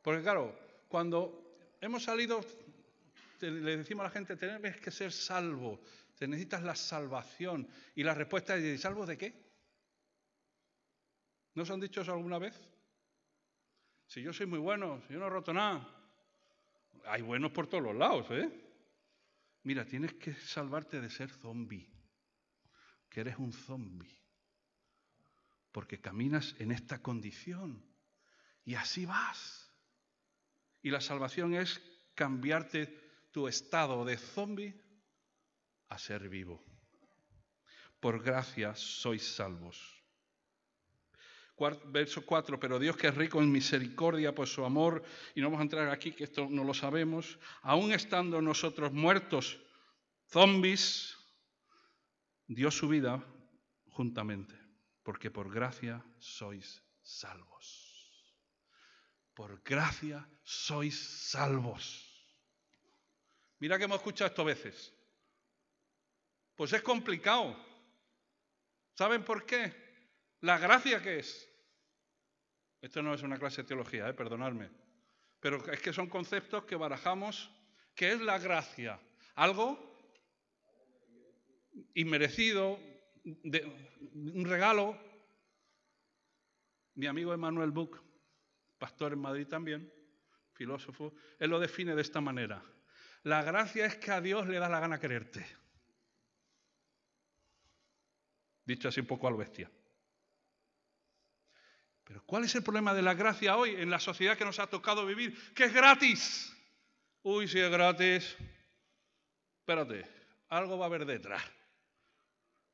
Porque 0.00 0.22
claro, 0.22 0.56
cuando 0.86 1.56
hemos 1.80 2.04
salido, 2.04 2.40
le 3.40 3.78
decimos 3.78 4.02
a 4.02 4.08
la 4.10 4.10
gente, 4.10 4.36
tenés 4.36 4.76
que 4.76 4.92
ser 4.92 5.10
salvo, 5.10 5.80
te 6.16 6.28
necesitas 6.28 6.62
la 6.62 6.76
salvación. 6.76 7.68
Y 7.96 8.04
la 8.04 8.14
respuesta 8.14 8.54
es, 8.54 8.80
¿salvo 8.80 9.04
de 9.06 9.18
qué? 9.18 9.34
¿No 11.54 11.64
os 11.64 11.70
han 11.72 11.80
dicho 11.80 12.00
eso 12.00 12.12
alguna 12.12 12.38
vez? 12.38 12.56
Si 14.06 14.22
yo 14.22 14.32
soy 14.32 14.46
muy 14.46 14.60
bueno, 14.60 15.02
si 15.08 15.14
yo 15.14 15.18
no 15.18 15.26
he 15.26 15.30
roto 15.30 15.52
nada, 15.52 15.95
hay 17.06 17.22
buenos 17.22 17.52
por 17.52 17.66
todos 17.66 17.82
los 17.82 17.94
lados, 17.94 18.26
¿eh? 18.30 18.50
Mira, 19.62 19.84
tienes 19.84 20.14
que 20.14 20.34
salvarte 20.34 21.00
de 21.00 21.10
ser 21.10 21.30
zombie, 21.30 21.88
que 23.08 23.20
eres 23.20 23.36
un 23.38 23.52
zombie, 23.52 24.22
porque 25.72 26.00
caminas 26.00 26.54
en 26.58 26.70
esta 26.70 27.02
condición 27.02 27.84
y 28.64 28.74
así 28.74 29.06
vas. 29.06 29.72
Y 30.82 30.90
la 30.90 31.00
salvación 31.00 31.54
es 31.54 31.82
cambiarte 32.14 32.86
tu 33.32 33.48
estado 33.48 34.04
de 34.04 34.16
zombie 34.16 34.80
a 35.88 35.98
ser 35.98 36.28
vivo. 36.28 36.64
Por 37.98 38.22
gracia 38.22 38.74
sois 38.74 39.22
salvos 39.34 39.95
verso 41.86 42.24
4, 42.24 42.60
pero 42.60 42.78
Dios 42.78 42.96
que 42.96 43.08
es 43.08 43.14
rico 43.14 43.40
en 43.40 43.50
misericordia 43.50 44.34
por 44.34 44.46
su 44.46 44.64
amor, 44.64 45.02
y 45.34 45.40
no 45.40 45.46
vamos 45.46 45.60
a 45.60 45.64
entrar 45.64 45.88
aquí 45.90 46.12
que 46.12 46.24
esto 46.24 46.48
no 46.50 46.64
lo 46.64 46.74
sabemos, 46.74 47.38
aún 47.62 47.92
estando 47.92 48.42
nosotros 48.42 48.92
muertos, 48.92 49.58
zombies, 50.28 51.16
dio 52.46 52.70
su 52.70 52.88
vida 52.88 53.24
juntamente, 53.88 54.54
porque 55.02 55.30
por 55.30 55.52
gracia 55.52 56.04
sois 56.18 56.82
salvos. 57.02 57.86
Por 59.34 59.62
gracia 59.62 60.28
sois 60.42 61.30
salvos. 61.30 62.04
Mira 63.58 63.78
que 63.78 63.84
hemos 63.84 63.98
escuchado 63.98 64.28
esto 64.28 64.44
veces. 64.44 64.92
Pues 66.54 66.72
es 66.72 66.82
complicado. 66.82 67.56
¿Saben 68.94 69.24
por 69.24 69.44
qué? 69.44 69.74
La 70.40 70.58
gracia 70.58 71.02
que 71.02 71.18
es. 71.18 71.48
Esto 72.80 73.02
no 73.02 73.14
es 73.14 73.22
una 73.22 73.38
clase 73.38 73.62
de 73.62 73.68
teología, 73.68 74.08
eh, 74.08 74.14
perdonadme. 74.14 74.70
Pero 75.40 75.64
es 75.70 75.80
que 75.80 75.92
son 75.92 76.08
conceptos 76.08 76.64
que 76.64 76.76
barajamos. 76.76 77.50
¿Qué 77.94 78.12
es 78.12 78.20
la 78.20 78.38
gracia? 78.38 79.00
Algo 79.34 79.96
inmerecido, 81.94 82.78
un 83.24 84.44
regalo. 84.44 84.98
Mi 86.94 87.06
amigo 87.06 87.34
Emanuel 87.34 87.70
Buch, 87.70 87.98
pastor 88.78 89.12
en 89.12 89.20
Madrid 89.20 89.46
también, 89.46 89.92
filósofo, 90.52 91.14
él 91.38 91.50
lo 91.50 91.58
define 91.58 91.94
de 91.94 92.02
esta 92.02 92.20
manera. 92.20 92.62
La 93.22 93.42
gracia 93.42 93.86
es 93.86 93.96
que 93.96 94.10
a 94.10 94.20
Dios 94.20 94.46
le 94.46 94.58
da 94.58 94.68
la 94.68 94.80
gana 94.80 94.98
quererte. 94.98 95.44
Dicho 98.64 98.88
así 98.88 99.00
un 99.00 99.06
poco 99.06 99.28
al 99.28 99.36
bestia. 99.36 99.70
Pero 102.06 102.22
¿cuál 102.24 102.44
es 102.44 102.54
el 102.54 102.62
problema 102.62 102.94
de 102.94 103.02
la 103.02 103.14
gracia 103.14 103.56
hoy 103.56 103.74
en 103.74 103.90
la 103.90 103.98
sociedad 103.98 104.38
que 104.38 104.44
nos 104.44 104.60
ha 104.60 104.68
tocado 104.68 105.04
vivir? 105.04 105.36
Que 105.54 105.64
es 105.64 105.72
gratis. 105.72 106.56
Uy, 107.22 107.48
si 107.48 107.58
es 107.58 107.68
gratis. 107.68 108.36
Espérate, 109.58 110.08
algo 110.48 110.78
va 110.78 110.84
a 110.84 110.88
haber 110.88 111.04
detrás. 111.04 111.42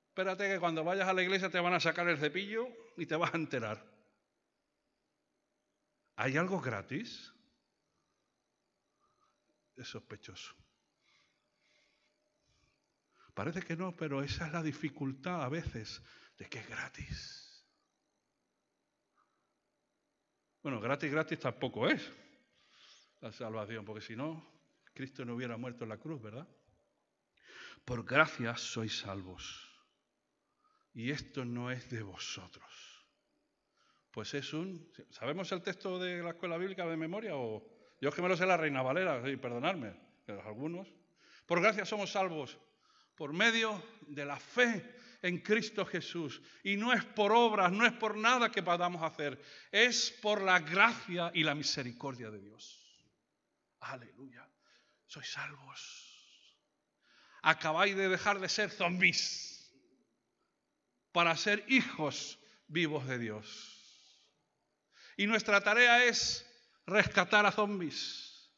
Espérate 0.08 0.46
que 0.46 0.60
cuando 0.60 0.84
vayas 0.84 1.08
a 1.08 1.14
la 1.14 1.22
iglesia 1.22 1.48
te 1.48 1.58
van 1.58 1.72
a 1.72 1.80
sacar 1.80 2.06
el 2.08 2.18
cepillo 2.18 2.68
y 2.98 3.06
te 3.06 3.16
vas 3.16 3.32
a 3.32 3.38
enterar. 3.38 3.82
¿Hay 6.16 6.36
algo 6.36 6.60
gratis? 6.60 7.32
Es 9.76 9.88
sospechoso. 9.88 10.54
Parece 13.32 13.62
que 13.62 13.76
no, 13.76 13.96
pero 13.96 14.22
esa 14.22 14.46
es 14.46 14.52
la 14.52 14.62
dificultad 14.62 15.42
a 15.42 15.48
veces 15.48 16.02
de 16.36 16.50
que 16.50 16.58
es 16.58 16.68
gratis. 16.68 17.41
Bueno, 20.62 20.80
gratis, 20.80 21.10
gratis 21.10 21.40
tampoco 21.40 21.88
es 21.88 22.08
la 23.20 23.32
salvación, 23.32 23.84
porque 23.84 24.00
si 24.00 24.14
no, 24.14 24.46
Cristo 24.94 25.24
no 25.24 25.34
hubiera 25.34 25.56
muerto 25.56 25.84
en 25.84 25.90
la 25.90 25.96
cruz, 25.96 26.22
¿verdad? 26.22 26.46
Por 27.84 28.04
gracia 28.04 28.56
sois 28.56 28.98
salvos. 28.98 29.68
Y 30.94 31.10
esto 31.10 31.44
no 31.44 31.70
es 31.70 31.90
de 31.90 32.02
vosotros. 32.02 32.70
Pues 34.12 34.34
es 34.34 34.52
un... 34.52 34.92
¿Sabemos 35.10 35.50
el 35.50 35.62
texto 35.62 35.98
de 35.98 36.22
la 36.22 36.30
escuela 36.30 36.58
bíblica 36.58 36.86
de 36.86 36.96
memoria? 36.96 37.34
O 37.34 37.66
yo 38.00 38.12
que 38.12 38.22
me 38.22 38.28
lo 38.28 38.36
sé 38.36 38.46
la 38.46 38.56
Reina 38.56 38.82
Valera, 38.82 39.24
sí, 39.24 39.36
perdonadme, 39.36 39.94
pero 40.24 40.46
algunos. 40.46 40.86
Por 41.46 41.60
gracia 41.60 41.84
somos 41.84 42.12
salvos 42.12 42.56
por 43.16 43.32
medio 43.32 43.82
de 44.06 44.24
la 44.24 44.36
fe 44.36 44.94
en 45.22 45.38
Cristo 45.38 45.86
Jesús. 45.86 46.42
Y 46.62 46.76
no 46.76 46.92
es 46.92 47.04
por 47.04 47.32
obras, 47.32 47.72
no 47.72 47.86
es 47.86 47.92
por 47.92 48.16
nada 48.16 48.50
que 48.50 48.62
podamos 48.62 49.02
hacer, 49.02 49.40
es 49.70 50.10
por 50.20 50.42
la 50.42 50.60
gracia 50.60 51.30
y 51.32 51.44
la 51.44 51.54
misericordia 51.54 52.30
de 52.30 52.40
Dios. 52.40 52.78
Aleluya. 53.80 54.46
Sois 55.06 55.30
salvos. 55.30 56.08
Acabáis 57.42 57.96
de 57.96 58.08
dejar 58.08 58.40
de 58.40 58.48
ser 58.48 58.70
zombies 58.70 59.72
para 61.12 61.36
ser 61.36 61.64
hijos 61.68 62.38
vivos 62.68 63.06
de 63.06 63.18
Dios. 63.18 63.78
Y 65.16 65.26
nuestra 65.26 65.60
tarea 65.60 66.04
es 66.04 66.46
rescatar 66.86 67.44
a 67.44 67.52
zombies. 67.52 68.50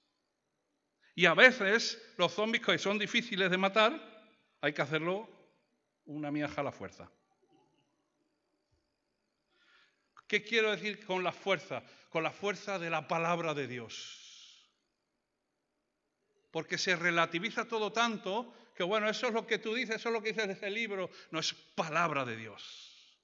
Y 1.15 1.27
a 1.27 1.35
veces 1.35 2.01
los 2.17 2.33
zombies 2.33 2.65
que 2.65 2.79
son 2.79 2.99
difíciles 2.99 3.51
de 3.51 3.57
matar, 3.57 3.93
hay 4.61 4.73
que 4.73 4.83
hacerlo 4.83 5.34
una 6.07 6.31
miaja 6.31 6.61
a 6.61 6.65
la 6.65 6.73
fuerza. 6.73 7.11
¿Qué 10.27 10.43
quiero 10.43 10.71
decir 10.71 11.05
con 11.05 11.23
la 11.23 11.33
fuerza? 11.33 11.83
Con 12.09 12.23
la 12.23 12.31
fuerza 12.31 12.79
de 12.79 12.91
la 12.91 13.07
palabra 13.07 13.55
de 13.55 13.67
Dios. 13.67 14.69
Porque 16.51 16.79
se 16.79 16.97
relativiza 16.97 17.67
todo 17.67 17.93
tanto 17.93 18.53
que, 18.75 18.85
bueno, 18.85 19.09
eso 19.09 19.27
es 19.29 19.35
lo 19.35 19.47
que 19.47 19.59
tú 19.59 19.75
dices, 19.75 19.97
eso 19.97 20.09
es 20.09 20.13
lo 20.13 20.23
que 20.23 20.31
dices 20.31 20.47
de 20.47 20.55
ese 20.55 20.71
libro. 20.71 21.11
No 21.31 21.41
es 21.41 21.53
palabra 21.53 22.25
de 22.25 22.37
Dios. 22.37 23.21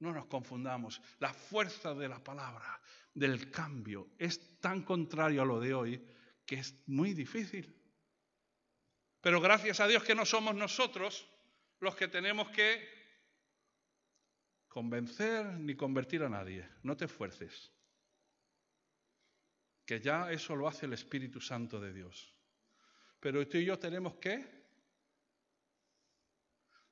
No 0.00 0.12
nos 0.12 0.26
confundamos. 0.26 1.00
La 1.18 1.32
fuerza 1.32 1.94
de 1.94 2.08
la 2.08 2.22
palabra, 2.22 2.80
del 3.12 3.50
cambio, 3.50 4.08
es 4.18 4.60
tan 4.60 4.82
contrario 4.82 5.42
a 5.42 5.46
lo 5.46 5.60
de 5.60 5.74
hoy 5.74 6.06
que 6.44 6.56
es 6.56 6.74
muy 6.86 7.14
difícil. 7.14 7.74
Pero 9.20 9.40
gracias 9.40 9.80
a 9.80 9.86
Dios 9.86 10.02
que 10.02 10.14
no 10.14 10.26
somos 10.26 10.54
nosotros 10.54 11.26
los 11.84 11.94
que 11.94 12.08
tenemos 12.08 12.48
que 12.50 12.82
convencer 14.68 15.46
ni 15.60 15.76
convertir 15.76 16.22
a 16.24 16.28
nadie. 16.28 16.68
No 16.82 16.96
te 16.96 17.04
esfuerces. 17.04 17.70
Que 19.86 20.00
ya 20.00 20.32
eso 20.32 20.56
lo 20.56 20.66
hace 20.66 20.86
el 20.86 20.94
Espíritu 20.94 21.40
Santo 21.40 21.78
de 21.78 21.92
Dios. 21.92 22.34
Pero 23.20 23.46
tú 23.46 23.58
y 23.58 23.66
yo 23.66 23.78
tenemos 23.78 24.16
que 24.16 24.64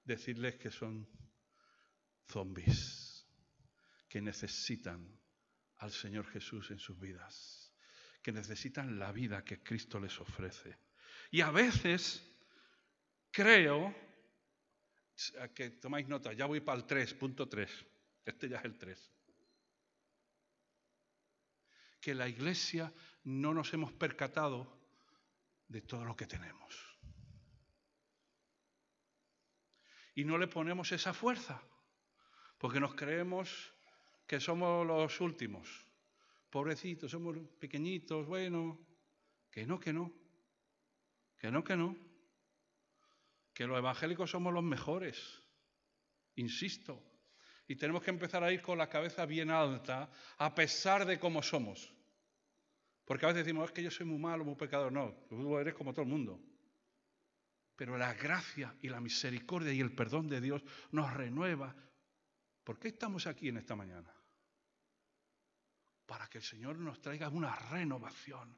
decirles 0.04 0.56
que 0.56 0.70
son 0.70 1.08
zombies, 2.28 3.26
que 4.08 4.20
necesitan 4.20 5.20
al 5.78 5.90
Señor 5.90 6.26
Jesús 6.26 6.70
en 6.70 6.78
sus 6.78 6.98
vidas, 6.98 7.74
que 8.22 8.32
necesitan 8.32 8.98
la 8.98 9.10
vida 9.10 9.44
que 9.44 9.62
Cristo 9.62 9.98
les 9.98 10.20
ofrece. 10.20 10.78
Y 11.30 11.40
a 11.40 11.50
veces 11.50 12.22
creo, 13.30 13.94
que 15.54 15.70
tomáis 15.70 16.08
nota, 16.08 16.32
ya 16.32 16.46
voy 16.46 16.60
para 16.60 16.78
el 16.78 16.86
3.3, 16.86 17.68
este 18.24 18.48
ya 18.48 18.58
es 18.58 18.64
el 18.64 18.78
3, 18.78 19.12
que 22.00 22.14
la 22.14 22.28
iglesia 22.28 22.92
no 23.24 23.54
nos 23.54 23.72
hemos 23.72 23.92
percatado 23.92 24.80
de 25.68 25.80
todo 25.82 26.04
lo 26.04 26.16
que 26.16 26.26
tenemos. 26.26 26.92
Y 30.14 30.24
no 30.24 30.36
le 30.36 30.46
ponemos 30.46 30.92
esa 30.92 31.14
fuerza, 31.14 31.62
porque 32.58 32.80
nos 32.80 32.94
creemos 32.94 33.72
que 34.26 34.40
somos 34.40 34.86
los 34.86 35.20
últimos. 35.20 35.86
Pobrecitos, 36.50 37.10
somos 37.10 37.38
pequeñitos, 37.58 38.26
bueno, 38.26 38.78
que 39.50 39.66
no, 39.66 39.80
que 39.80 39.92
no, 39.92 40.12
que 41.38 41.50
no, 41.50 41.64
que 41.64 41.76
no, 41.76 42.11
que 43.52 43.66
los 43.66 43.78
evangélicos 43.78 44.30
somos 44.30 44.52
los 44.52 44.64
mejores, 44.64 45.42
insisto, 46.36 47.02
y 47.68 47.76
tenemos 47.76 48.02
que 48.02 48.10
empezar 48.10 48.42
a 48.42 48.52
ir 48.52 48.60
con 48.60 48.78
la 48.78 48.88
cabeza 48.88 49.24
bien 49.24 49.50
alta 49.50 50.10
a 50.38 50.54
pesar 50.54 51.06
de 51.06 51.18
cómo 51.18 51.42
somos. 51.42 51.92
Porque 53.04 53.24
a 53.24 53.28
veces 53.28 53.44
decimos, 53.44 53.66
es 53.66 53.72
que 53.72 53.82
yo 53.82 53.90
soy 53.90 54.06
muy 54.06 54.18
malo, 54.18 54.44
muy 54.44 54.54
pecador. 54.54 54.92
No, 54.92 55.12
tú 55.28 55.58
eres 55.58 55.74
como 55.74 55.92
todo 55.92 56.02
el 56.02 56.10
mundo. 56.10 56.40
Pero 57.76 57.96
la 57.96 58.14
gracia 58.14 58.76
y 58.80 58.88
la 58.88 59.00
misericordia 59.00 59.72
y 59.72 59.80
el 59.80 59.94
perdón 59.94 60.28
de 60.28 60.40
Dios 60.40 60.62
nos 60.90 61.12
renueva. 61.12 61.74
¿Por 62.62 62.78
qué 62.78 62.88
estamos 62.88 63.26
aquí 63.26 63.48
en 63.48 63.56
esta 63.56 63.74
mañana? 63.74 64.14
Para 66.06 66.28
que 66.28 66.38
el 66.38 66.44
Señor 66.44 66.78
nos 66.78 67.00
traiga 67.00 67.28
una 67.28 67.54
renovación, 67.56 68.56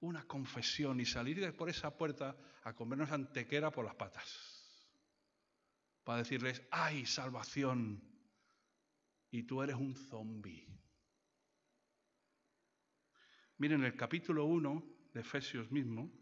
una 0.00 0.26
confesión 0.26 1.00
y 1.00 1.06
salir 1.06 1.56
por 1.56 1.68
esa 1.68 1.96
puerta 1.96 2.36
a 2.64 2.74
comernos 2.74 3.10
antequera 3.10 3.70
por 3.70 3.84
las 3.84 3.94
patas. 3.94 4.56
Para 6.04 6.18
decirles, 6.18 6.62
hay 6.70 7.06
salvación 7.06 8.02
y 9.30 9.42
tú 9.42 9.62
eres 9.62 9.76
un 9.76 9.94
zombi. 9.94 10.66
Miren, 13.58 13.84
el 13.84 13.96
capítulo 13.96 14.44
1 14.44 14.84
de 15.14 15.20
Efesios 15.20 15.70
mismo, 15.70 16.12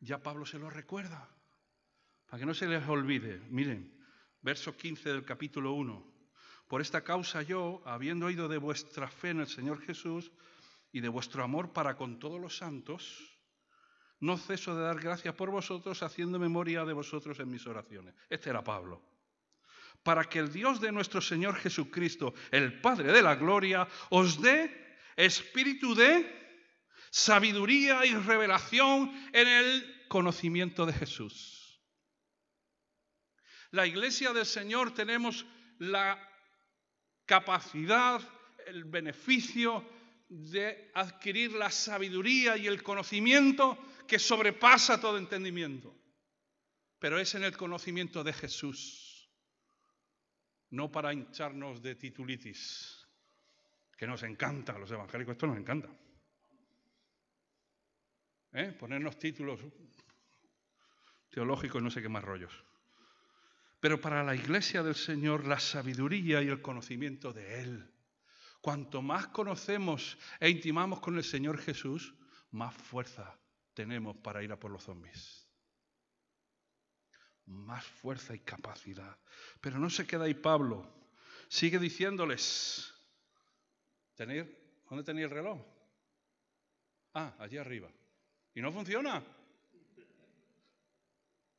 ya 0.00 0.22
Pablo 0.22 0.44
se 0.44 0.58
lo 0.58 0.68
recuerda, 0.68 1.28
para 2.26 2.40
que 2.40 2.46
no 2.46 2.54
se 2.54 2.66
les 2.66 2.86
olvide. 2.88 3.38
Miren, 3.48 3.96
verso 4.40 4.76
15 4.76 5.08
del 5.10 5.24
capítulo 5.24 5.72
1. 5.74 6.12
Por 6.66 6.80
esta 6.80 7.04
causa 7.04 7.42
yo, 7.42 7.82
habiendo 7.86 8.26
oído 8.26 8.48
de 8.48 8.58
vuestra 8.58 9.08
fe 9.08 9.30
en 9.30 9.40
el 9.40 9.46
Señor 9.46 9.80
Jesús 9.82 10.32
y 10.92 11.00
de 11.00 11.08
vuestro 11.08 11.42
amor 11.42 11.72
para 11.72 11.96
con 11.96 12.18
todos 12.18 12.40
los 12.40 12.56
santos, 12.56 13.32
no 14.20 14.36
ceso 14.36 14.76
de 14.76 14.82
dar 14.82 15.00
gracias 15.00 15.34
por 15.34 15.50
vosotros, 15.50 16.02
haciendo 16.02 16.38
memoria 16.38 16.84
de 16.84 16.92
vosotros 16.92 17.40
en 17.40 17.50
mis 17.50 17.66
oraciones. 17.66 18.14
Este 18.30 18.50
era 18.50 18.62
Pablo. 18.62 19.02
Para 20.02 20.24
que 20.24 20.38
el 20.38 20.52
Dios 20.52 20.80
de 20.80 20.92
nuestro 20.92 21.20
Señor 21.20 21.56
Jesucristo, 21.56 22.34
el 22.50 22.80
Padre 22.80 23.12
de 23.12 23.22
la 23.22 23.34
Gloria, 23.34 23.88
os 24.10 24.40
dé 24.40 24.96
espíritu 25.16 25.94
de 25.94 26.40
sabiduría 27.10 28.04
y 28.06 28.14
revelación 28.14 29.10
en 29.32 29.48
el 29.48 30.06
conocimiento 30.08 30.86
de 30.86 30.92
Jesús. 30.92 31.80
La 33.70 33.86
iglesia 33.86 34.32
del 34.32 34.46
Señor 34.46 34.92
tenemos 34.92 35.46
la 35.78 36.18
capacidad, 37.26 38.20
el 38.66 38.84
beneficio 38.84 39.84
de 40.32 40.90
adquirir 40.94 41.52
la 41.52 41.70
sabiduría 41.70 42.56
y 42.56 42.66
el 42.66 42.82
conocimiento 42.82 43.78
que 44.08 44.18
sobrepasa 44.18 44.98
todo 44.98 45.18
entendimiento. 45.18 45.94
Pero 46.98 47.18
es 47.18 47.34
en 47.34 47.44
el 47.44 47.54
conocimiento 47.54 48.24
de 48.24 48.32
Jesús, 48.32 49.28
no 50.70 50.90
para 50.90 51.12
hincharnos 51.12 51.82
de 51.82 51.96
titulitis 51.96 53.06
que 53.96 54.06
nos 54.06 54.22
encanta, 54.22 54.72
a 54.72 54.78
los 54.78 54.90
evangélicos 54.90 55.32
esto 55.32 55.46
nos 55.46 55.58
encanta. 55.58 55.88
¿Eh? 58.54 58.74
Ponernos 58.78 59.18
títulos 59.18 59.60
teológicos 61.28 61.82
no 61.82 61.90
sé 61.90 62.00
qué 62.00 62.08
más 62.08 62.24
rollos. 62.24 62.52
Pero 63.80 64.00
para 64.00 64.24
la 64.24 64.34
iglesia 64.34 64.82
del 64.82 64.94
Señor, 64.94 65.46
la 65.46 65.58
sabiduría 65.58 66.40
y 66.40 66.48
el 66.48 66.62
conocimiento 66.62 67.32
de 67.32 67.60
Él. 67.60 67.92
Cuanto 68.62 69.02
más 69.02 69.26
conocemos 69.26 70.16
e 70.38 70.48
intimamos 70.48 71.00
con 71.00 71.16
el 71.16 71.24
Señor 71.24 71.58
Jesús, 71.58 72.14
más 72.52 72.72
fuerza 72.72 73.36
tenemos 73.74 74.16
para 74.18 74.42
ir 74.44 74.52
a 74.52 74.58
por 74.58 74.70
los 74.70 74.84
zombies. 74.84 75.48
Más 77.46 77.84
fuerza 77.84 78.36
y 78.36 78.38
capacidad. 78.38 79.18
Pero 79.60 79.80
no 79.80 79.90
se 79.90 80.06
queda 80.06 80.24
ahí 80.24 80.34
Pablo. 80.34 80.88
Sigue 81.48 81.80
diciéndoles, 81.80 82.94
¿Dónde 84.16 85.04
tenéis 85.04 85.24
el 85.24 85.30
reloj? 85.30 85.58
Ah, 87.14 87.34
allí 87.40 87.58
arriba. 87.58 87.90
¿Y 88.54 88.62
no 88.62 88.70
funciona? 88.70 89.24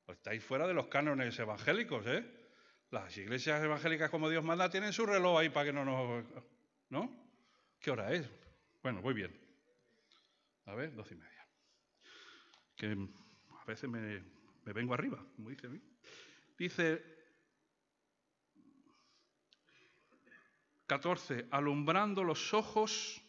Pues 0.05 0.17
estáis 0.19 0.41
fuera 0.41 0.67
de 0.67 0.73
los 0.73 0.87
cánones 0.87 1.37
evangélicos, 1.37 2.07
¿eh? 2.07 2.23
Las 2.91 3.17
iglesias 3.17 3.61
evangélicas 3.61 4.09
como 4.09 4.29
Dios 4.29 4.45
manda 4.45 4.69
tienen 4.69 4.93
su 4.93 5.05
reloj 5.05 5.39
ahí 5.39 5.49
para 5.49 5.65
que 5.65 5.73
no 5.73 5.83
nos... 5.83 6.23
¿No? 6.93 7.09
¿Qué 7.79 7.89
hora 7.89 8.13
es? 8.13 8.29
Bueno, 8.83 9.01
voy 9.01 9.15
bien. 9.15 9.35
A 10.67 10.75
ver, 10.75 10.93
doce 10.93 11.15
y 11.15 11.17
media. 11.17 11.47
Que 12.75 12.95
a 13.59 13.65
veces 13.65 13.89
me, 13.89 14.21
vengo 14.71 14.93
arriba, 14.93 15.17
como 15.35 15.49
dice 15.49 15.65
a 15.65 15.69
mí. 15.71 15.81
Dice 16.55 17.03
14, 20.85 21.47
alumbrando 21.49 22.23
los 22.23 22.53
ojos 22.53 23.19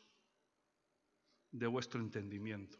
de 1.50 1.66
vuestro 1.66 2.02
entendimiento. 2.02 2.76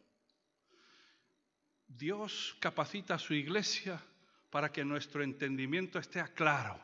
Dios 1.87 2.59
capacita 2.61 3.14
a 3.14 3.18
su 3.18 3.33
iglesia 3.33 4.05
para 4.51 4.70
que 4.70 4.85
nuestro 4.85 5.23
entendimiento 5.23 5.99
esté 5.99 6.23
claro 6.35 6.79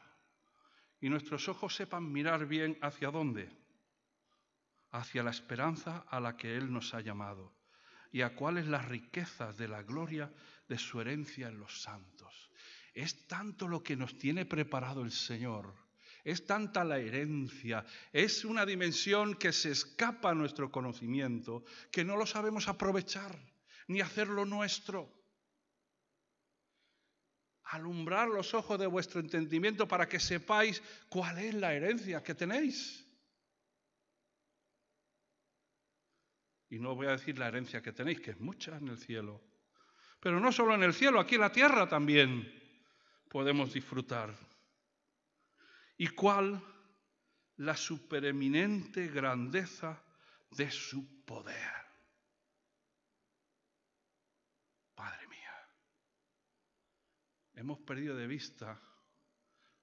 y 1.03 1.11
nuestros 1.11 1.47
ojos 1.51 1.75
sepan 1.77 2.11
mirar 2.11 2.47
bien 2.47 2.79
hacia 2.81 3.11
dónde, 3.11 3.60
hacia 4.91 5.23
la 5.23 5.31
esperanza 5.31 6.05
a 6.09 6.21
la 6.21 6.37
que 6.37 6.57
Él 6.57 6.73
nos 6.73 6.95
ha 6.95 7.01
llamado 7.01 7.55
y 8.13 8.23
a 8.23 8.35
cuáles 8.35 8.67
las 8.67 8.87
riquezas 8.87 9.57
de 9.57 9.69
la 9.69 9.83
gloria 9.83 10.33
de 10.69 10.79
su 10.79 11.01
herencia 11.01 11.49
en 11.49 11.61
los 11.61 11.83
santos. 11.83 12.51
Es 12.93 13.27
tanto 13.29 13.69
lo 13.69 13.83
que 13.83 13.97
nos 13.97 14.19
tiene 14.19 14.45
preparado 14.45 15.03
el 15.03 15.13
Señor 15.13 15.75
es 16.25 16.47
tanta 16.47 16.85
la 16.85 16.99
herencia, 16.99 17.85
es 18.13 18.45
una 18.45 18.67
dimensión 18.67 19.35
que 19.35 19.53
se 19.53 19.71
escapa 19.71 20.31
a 20.31 20.35
nuestro 20.35 20.71
conocimiento, 20.71 21.65
que 21.91 22.05
no 22.05 22.17
lo 22.17 22.27
sabemos 22.27 22.69
aprovechar 22.69 23.39
ni 23.89 24.01
hacerlo 24.01 24.45
nuestro. 24.45 25.13
Alumbrar 27.65 28.29
los 28.29 28.53
ojos 28.55 28.79
de 28.79 28.87
vuestro 28.87 29.21
entendimiento 29.21 29.87
para 29.87 30.09
que 30.09 30.21
sepáis 30.21 30.83
cuál 31.09 31.39
es 31.39 31.55
la 31.55 31.73
herencia 31.73 32.23
que 32.23 32.35
tenéis. 32.35 33.07
Y 36.71 36.79
no 36.79 36.95
voy 36.95 37.09
a 37.09 37.13
decir 37.13 37.39
la 37.39 37.49
herencia 37.49 37.83
que 37.83 37.93
tenéis, 37.93 38.21
que 38.21 38.31
es 38.31 38.41
mucha 38.41 38.77
en 38.77 38.89
el 38.89 38.99
cielo. 38.99 39.43
Pero 40.21 40.41
no 40.41 40.53
solo 40.53 40.75
en 40.75 40.83
el 40.83 40.95
cielo, 40.95 41.21
aquí 41.21 41.35
en 41.35 41.41
la 41.43 41.53
tierra 41.53 41.89
también 41.89 42.51
podemos 43.29 43.73
disfrutar 43.73 44.35
y 46.01 46.09
cuál 46.09 46.63
la 47.59 47.77
supereminente 47.77 49.09
grandeza 49.09 50.03
de 50.51 50.71
su 50.71 51.25
poder. 51.27 51.73
Padre 54.95 55.29
mía, 55.29 55.69
hemos 57.55 57.79
perdido 57.81 58.17
de 58.17 58.27
vista 58.27 58.81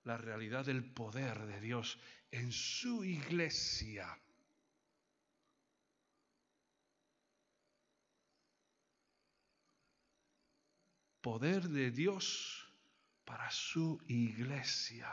la 0.05 0.17
realidad 0.17 0.65
del 0.65 0.91
poder 0.91 1.45
de 1.45 1.61
Dios 1.61 1.99
en 2.31 2.51
su 2.51 3.03
iglesia. 3.03 4.17
Poder 11.27 11.67
de 11.67 11.91
Dios 11.91 12.73
para 13.25 13.51
su 13.51 14.01
iglesia. 14.07 15.09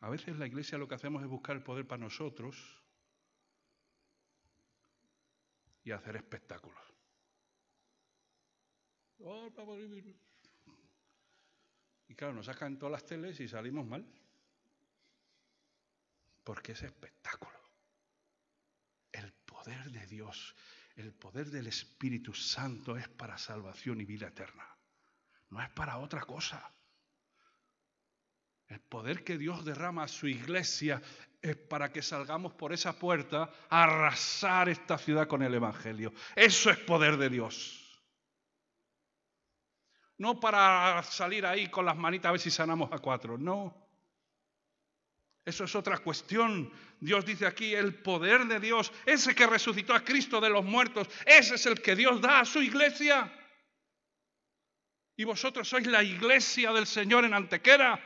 A 0.00 0.10
veces 0.10 0.36
la 0.36 0.46
iglesia 0.46 0.76
lo 0.76 0.86
que 0.86 0.96
hacemos 0.96 1.22
es 1.22 1.28
buscar 1.30 1.56
el 1.56 1.62
poder 1.62 1.86
para 1.86 2.02
nosotros 2.02 2.58
y 5.82 5.92
hacer 5.92 6.16
espectáculos. 6.16 6.78
Y 12.06 12.14
claro, 12.14 12.34
nos 12.34 12.44
sacan 12.44 12.78
todas 12.78 12.92
las 12.92 13.06
teles 13.06 13.40
y 13.40 13.48
salimos 13.48 13.86
mal. 13.86 14.06
Porque 16.44 16.72
es 16.72 16.82
espectáculo. 16.82 17.58
El 19.10 19.32
poder 19.32 19.90
de 19.90 20.06
Dios, 20.06 20.54
el 20.96 21.12
poder 21.12 21.50
del 21.50 21.66
Espíritu 21.66 22.34
Santo 22.34 22.96
es 22.96 23.08
para 23.08 23.38
salvación 23.38 24.00
y 24.00 24.04
vida 24.04 24.28
eterna. 24.28 24.66
No 25.50 25.62
es 25.62 25.70
para 25.70 25.98
otra 25.98 26.22
cosa. 26.22 26.72
El 28.68 28.80
poder 28.80 29.24
que 29.24 29.36
Dios 29.36 29.64
derrama 29.64 30.04
a 30.04 30.08
su 30.08 30.28
iglesia 30.28 31.02
es 31.42 31.56
para 31.56 31.92
que 31.92 32.02
salgamos 32.02 32.52
por 32.52 32.72
esa 32.72 32.98
puerta 32.98 33.50
a 33.68 33.84
arrasar 33.84 34.68
esta 34.68 34.98
ciudad 34.98 35.26
con 35.26 35.42
el 35.42 35.54
Evangelio. 35.54 36.12
Eso 36.36 36.70
es 36.70 36.78
poder 36.78 37.16
de 37.16 37.30
Dios. 37.30 38.02
No 40.18 40.38
para 40.38 41.02
salir 41.02 41.46
ahí 41.46 41.68
con 41.68 41.86
las 41.86 41.96
manitas 41.96 42.28
a 42.28 42.32
ver 42.32 42.40
si 42.40 42.50
sanamos 42.50 42.92
a 42.92 42.98
cuatro, 42.98 43.38
no. 43.38 43.89
Eso 45.44 45.64
es 45.64 45.74
otra 45.74 45.98
cuestión. 45.98 46.72
Dios 47.00 47.24
dice 47.24 47.46
aquí, 47.46 47.74
el 47.74 47.94
poder 48.02 48.46
de 48.46 48.60
Dios, 48.60 48.92
ese 49.06 49.34
que 49.34 49.46
resucitó 49.46 49.94
a 49.94 50.04
Cristo 50.04 50.40
de 50.40 50.50
los 50.50 50.64
muertos, 50.64 51.08
ese 51.24 51.54
es 51.54 51.66
el 51.66 51.80
que 51.80 51.96
Dios 51.96 52.20
da 52.20 52.40
a 52.40 52.44
su 52.44 52.62
iglesia. 52.62 53.32
Y 55.16 55.24
vosotros 55.24 55.68
sois 55.68 55.86
la 55.86 56.02
iglesia 56.02 56.72
del 56.72 56.86
Señor 56.86 57.24
en 57.24 57.34
Antequera. 57.34 58.02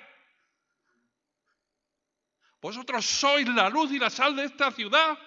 Vosotros 2.61 3.05
sois 3.05 3.47
la 3.49 3.69
luz 3.69 3.93
y 3.93 3.99
la 3.99 4.11
sal 4.11 4.35
de 4.35 4.45
esta 4.45 4.71
ciudad. 4.73 5.19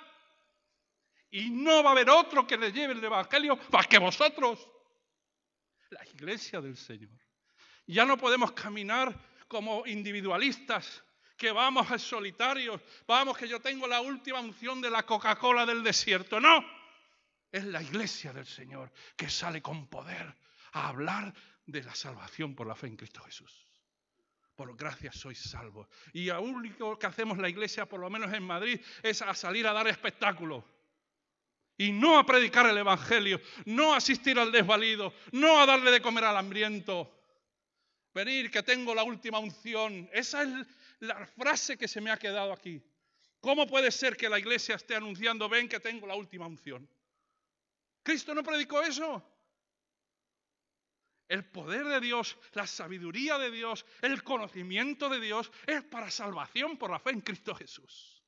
Y 1.30 1.50
no 1.50 1.84
va 1.84 1.90
a 1.90 1.92
haber 1.92 2.10
otro 2.10 2.48
que 2.48 2.58
le 2.58 2.72
lleve 2.72 2.94
el 2.94 3.04
Evangelio 3.04 3.60
más 3.72 3.88
que 3.88 4.00
vosotros. 4.00 4.68
La 5.90 6.06
iglesia 6.08 6.60
del 6.62 6.76
Señor. 6.76 7.12
Ya 7.86 8.06
no 8.06 8.18
podemos 8.18 8.52
caminar 8.54 9.18
como 9.48 9.86
individualistas, 9.86 11.04
que 11.38 11.52
vamos 11.52 11.90
a 11.92 12.00
solitarios, 12.00 12.82
vamos 13.06 13.38
que 13.38 13.48
yo 13.48 13.62
tengo 13.62 13.88
la 13.88 14.02
última 14.02 14.40
unción 14.40 14.82
de 14.82 14.90
la 14.90 15.04
Coca-Cola 15.04 15.66
del 15.66 15.84
desierto. 15.84 16.40
No, 16.40 16.66
es 17.52 17.64
la 17.64 17.82
iglesia 17.82 18.34
del 18.34 18.48
Señor 18.48 18.92
que 19.16 19.30
sale 19.30 19.62
con 19.62 19.88
poder 19.88 20.36
a 20.74 20.90
hablar 20.90 21.34
de 21.66 21.84
la 21.84 21.96
salvación 21.96 22.56
por 22.56 22.68
la 22.68 22.76
fe 22.76 22.88
en 22.88 22.98
Cristo 22.98 23.22
Jesús 23.24 23.68
por 24.58 24.76
gracia 24.76 25.12
sois 25.14 25.38
salvos. 25.38 25.88
Y 26.14 26.26
lo 26.26 26.42
único 26.42 26.98
que 26.98 27.06
hacemos 27.06 27.38
la 27.38 27.48
iglesia, 27.48 27.86
por 27.86 28.00
lo 28.00 28.10
menos 28.10 28.34
en 28.34 28.44
Madrid, 28.44 28.82
es 29.04 29.22
a 29.22 29.36
salir 29.36 29.68
a 29.68 29.72
dar 29.72 29.88
espectáculos. 29.88 30.64
Y 31.78 31.92
no 31.92 32.18
a 32.18 32.26
predicar 32.26 32.66
el 32.66 32.80
Evangelio, 32.80 33.40
no 33.66 33.94
a 33.94 33.98
asistir 33.98 34.40
al 34.40 34.52
desvalido, 34.52 35.14
no 35.32 35.60
a 35.60 35.68
darle 35.68 35.92
de 35.92 36.02
comer 36.02 36.24
al 36.24 36.38
hambriento. 36.38 37.14
Venir 38.16 38.50
que 38.50 38.64
tengo 38.64 38.96
la 38.96 39.04
última 39.04 39.38
unción. 39.38 40.10
Esa 40.12 40.42
es 40.42 40.50
la 41.00 41.26
frase 41.26 41.78
que 41.78 41.88
se 41.88 42.02
me 42.02 42.12
ha 42.12 42.18
quedado 42.18 42.52
aquí. 42.52 42.82
¿Cómo 43.40 43.68
puede 43.68 43.92
ser 43.92 44.18
que 44.18 44.30
la 44.30 44.40
iglesia 44.40 44.76
esté 44.76 44.96
anunciando, 44.96 45.48
ven 45.48 45.70
que 45.70 45.80
tengo 45.80 46.08
la 46.08 46.16
última 46.16 46.48
unción? 46.48 46.90
Cristo 48.04 48.34
no 48.34 48.44
predicó 48.44 48.82
eso. 48.82 49.24
El 51.28 51.46
poder 51.46 51.86
de 51.86 52.00
Dios, 52.00 52.38
la 52.54 52.66
sabiduría 52.66 53.38
de 53.38 53.52
Dios, 53.52 53.86
el 54.02 54.24
conocimiento 54.24 55.10
de 55.10 55.20
Dios 55.20 55.52
es 55.66 55.84
para 55.84 56.10
salvación 56.10 56.78
por 56.78 56.90
la 56.90 57.00
fe 57.00 57.12
en 57.12 57.22
Cristo 57.22 57.54
Jesús. 57.54 58.24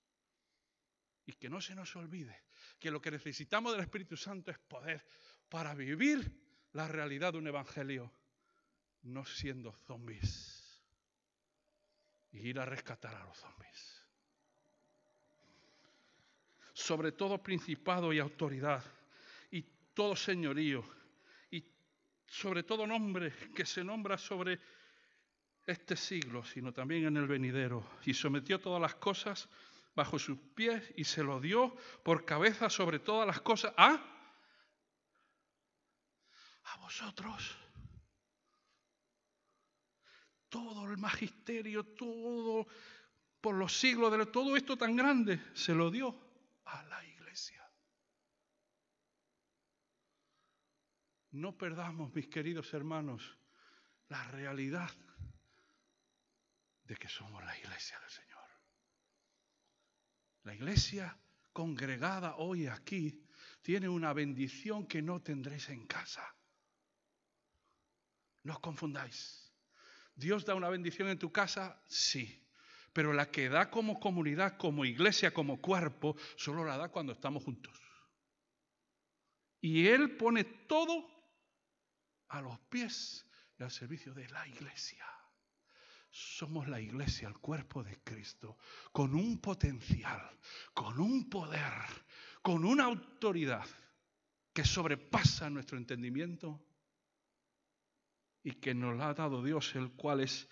Y 1.26 1.34
que 1.34 1.50
no 1.50 1.62
se 1.62 1.76
nos 1.76 1.96
olvide 1.96 2.44
que 2.78 2.92
lo 2.92 3.02
que 3.02 3.12
necesitamos 3.12 3.72
del 3.72 3.82
Espíritu 3.82 4.18
Santo 4.18 4.52
es 4.52 4.60
poder 4.60 5.06
para 5.48 5.74
vivir 5.76 6.30
la 6.74 6.88
realidad 6.88 7.34
de 7.34 7.40
un 7.40 7.48
evangelio, 7.48 8.14
no 9.02 9.26
siendo 9.26 9.72
zombies 9.72 10.59
y 12.32 12.50
ir 12.50 12.60
a 12.60 12.66
rescatar 12.66 13.16
a 13.16 13.24
los 13.26 13.38
zombies. 13.38 14.06
Sobre 16.74 17.12
todo 17.12 17.42
principado 17.42 18.14
y 18.14 18.20
autoridad 18.20 18.84
y 19.52 19.64
todo 19.94 20.16
señorío 20.16 20.84
sobre 22.30 22.64
todo 22.64 22.86
nombre 22.86 23.34
que 23.56 23.66
se 23.66 23.84
nombra 23.84 24.18
sobre 24.18 24.60
este 25.66 25.96
siglo, 25.96 26.44
sino 26.44 26.72
también 26.72 27.06
en 27.06 27.18
el 27.18 27.28
venidero, 27.28 27.84
y 28.06 28.14
sometió 28.14 28.60
todas 28.60 28.82
las 28.82 28.96
cosas 28.96 29.50
bajo 29.96 30.18
sus 30.18 30.38
pies 30.56 30.94
y 30.96 31.04
se 31.04 31.24
lo 31.24 31.40
dio 31.40 31.76
por 32.04 32.26
cabeza 32.26 32.70
sobre 32.70 33.00
todas 33.00 33.28
las 33.28 33.42
cosas 33.42 33.74
a 33.78 34.00
a 36.64 36.78
vosotros. 36.78 37.58
Todo 40.50 40.90
el 40.90 40.98
magisterio, 40.98 41.86
todo 41.86 42.68
por 43.40 43.56
los 43.56 43.80
siglos 43.80 44.12
de 44.12 44.26
todo 44.26 44.56
esto 44.58 44.78
tan 44.78 44.96
grande 44.96 45.42
se 45.54 45.74
lo 45.74 45.90
dio 45.90 46.16
a 46.66 46.84
la 46.84 47.06
iglesia. 47.06 47.64
No 51.32 51.58
perdamos, 51.58 52.14
mis 52.14 52.28
queridos 52.28 52.74
hermanos, 52.74 53.38
la 54.10 54.24
realidad 54.26 54.92
de 56.84 56.96
que 56.96 57.08
somos 57.08 57.44
la 57.46 57.58
iglesia 57.58 58.00
del 58.00 58.10
Señor. 58.10 58.30
La 60.44 60.56
iglesia 60.56 61.18
congregada 61.54 62.38
hoy 62.38 62.66
aquí 62.68 63.24
tiene 63.62 63.88
una 63.88 64.14
bendición 64.14 64.88
que 64.88 65.02
no 65.02 65.22
tendréis 65.22 65.70
en 65.70 65.86
casa. 65.86 66.36
No 68.44 68.54
os 68.54 68.60
confundáis. 68.60 69.49
Dios 70.20 70.46
da 70.46 70.54
una 70.54 70.70
bendición 70.70 71.08
en 71.08 71.18
tu 71.18 71.32
casa, 71.32 71.82
sí. 71.88 72.46
Pero 72.92 73.14
la 73.14 73.32
que 73.32 73.48
da 73.50 73.70
como 73.70 74.00
comunidad, 74.00 74.58
como 74.58 74.84
iglesia, 74.84 75.34
como 75.34 75.62
cuerpo, 75.62 76.16
solo 76.36 76.66
la 76.66 76.78
da 76.78 76.90
cuando 76.90 77.14
estamos 77.14 77.44
juntos. 77.44 77.80
Y 79.62 79.88
Él 79.88 80.18
pone 80.18 80.44
todo 80.44 81.08
a 82.28 82.42
los 82.42 82.60
pies 82.60 83.26
y 83.58 83.64
al 83.64 83.72
servicio 83.72 84.14
de 84.14 84.28
la 84.30 84.48
iglesia. 84.48 85.06
Somos 86.12 86.68
la 86.68 86.82
iglesia, 86.82 87.28
el 87.28 87.38
cuerpo 87.38 87.84
de 87.84 88.00
Cristo, 88.04 88.58
con 88.92 89.14
un 89.14 89.40
potencial, 89.40 90.38
con 90.74 91.00
un 91.00 91.30
poder, 91.30 91.72
con 92.42 92.66
una 92.66 92.86
autoridad 92.86 93.66
que 94.52 94.66
sobrepasa 94.66 95.50
nuestro 95.50 95.78
entendimiento 95.78 96.69
y 98.50 98.54
que 98.54 98.74
nos 98.74 99.00
ha 99.00 99.14
dado 99.14 99.44
Dios, 99.44 99.76
el 99.76 99.92
cual 99.92 100.22
es 100.22 100.48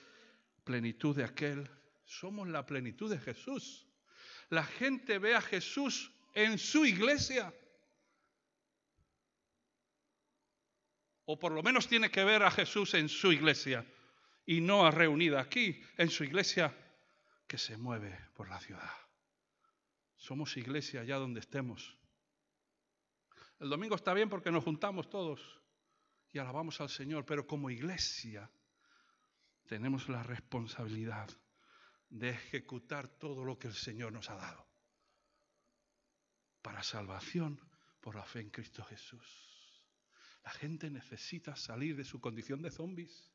plenitud 0.64 1.16
de 1.16 1.24
aquel. 1.24 1.70
Somos 2.06 2.48
la 2.48 2.66
plenitud 2.66 3.10
de 3.10 3.20
Jesús. 3.20 3.88
La 4.50 4.64
gente 4.64 5.18
ve 5.18 5.36
a 5.36 5.42
Jesús 5.42 6.12
en 6.34 6.58
su 6.58 6.86
iglesia. 6.86 7.54
o 11.30 11.38
por 11.38 11.52
lo 11.52 11.62
menos 11.62 11.90
tiene 11.90 12.10
que 12.10 12.24
ver 12.24 12.42
a 12.42 12.52
Jesús 12.52 12.94
en 12.94 13.10
su 13.10 13.34
iglesia 13.34 13.86
y 14.46 14.62
no 14.62 14.86
a 14.86 14.92
reunida 14.92 15.42
aquí, 15.42 15.84
en 15.98 16.10
su 16.10 16.24
iglesia 16.24 16.74
que 17.46 17.58
se 17.58 17.76
mueve 17.76 18.18
por 18.34 18.48
la 18.48 18.62
ciudad. 18.62 18.94
Somos 20.16 20.56
iglesia 20.56 21.02
allá 21.02 21.18
donde 21.18 21.42
estemos. 21.42 21.98
El 23.60 23.70
domingo 23.70 23.96
está 23.96 24.14
bien 24.14 24.30
porque 24.30 24.52
nos 24.52 24.64
juntamos 24.64 25.10
todos 25.10 25.42
y 26.32 26.40
alabamos 26.40 26.82
al 26.82 26.90
Señor, 26.90 27.26
pero 27.26 27.48
como 27.48 27.70
iglesia 27.70 28.50
tenemos 29.66 30.10
la 30.10 30.24
responsabilidad 30.24 31.30
de 32.10 32.30
ejecutar 32.30 33.08
todo 33.08 33.44
lo 33.44 33.58
que 33.60 33.68
el 33.68 33.74
Señor 33.74 34.14
nos 34.14 34.30
ha 34.30 34.36
dado 34.36 34.68
para 36.62 36.84
salvación 36.84 37.60
por 38.02 38.16
la 38.16 38.26
fe 38.26 38.42
en 38.42 38.50
Cristo 38.50 38.84
Jesús. 38.84 39.48
La 40.44 40.52
gente 40.52 40.90
necesita 40.90 41.56
salir 41.56 41.96
de 41.96 42.06
su 42.06 42.20
condición 42.22 42.62
de 42.62 42.72
zombies. 42.72 43.32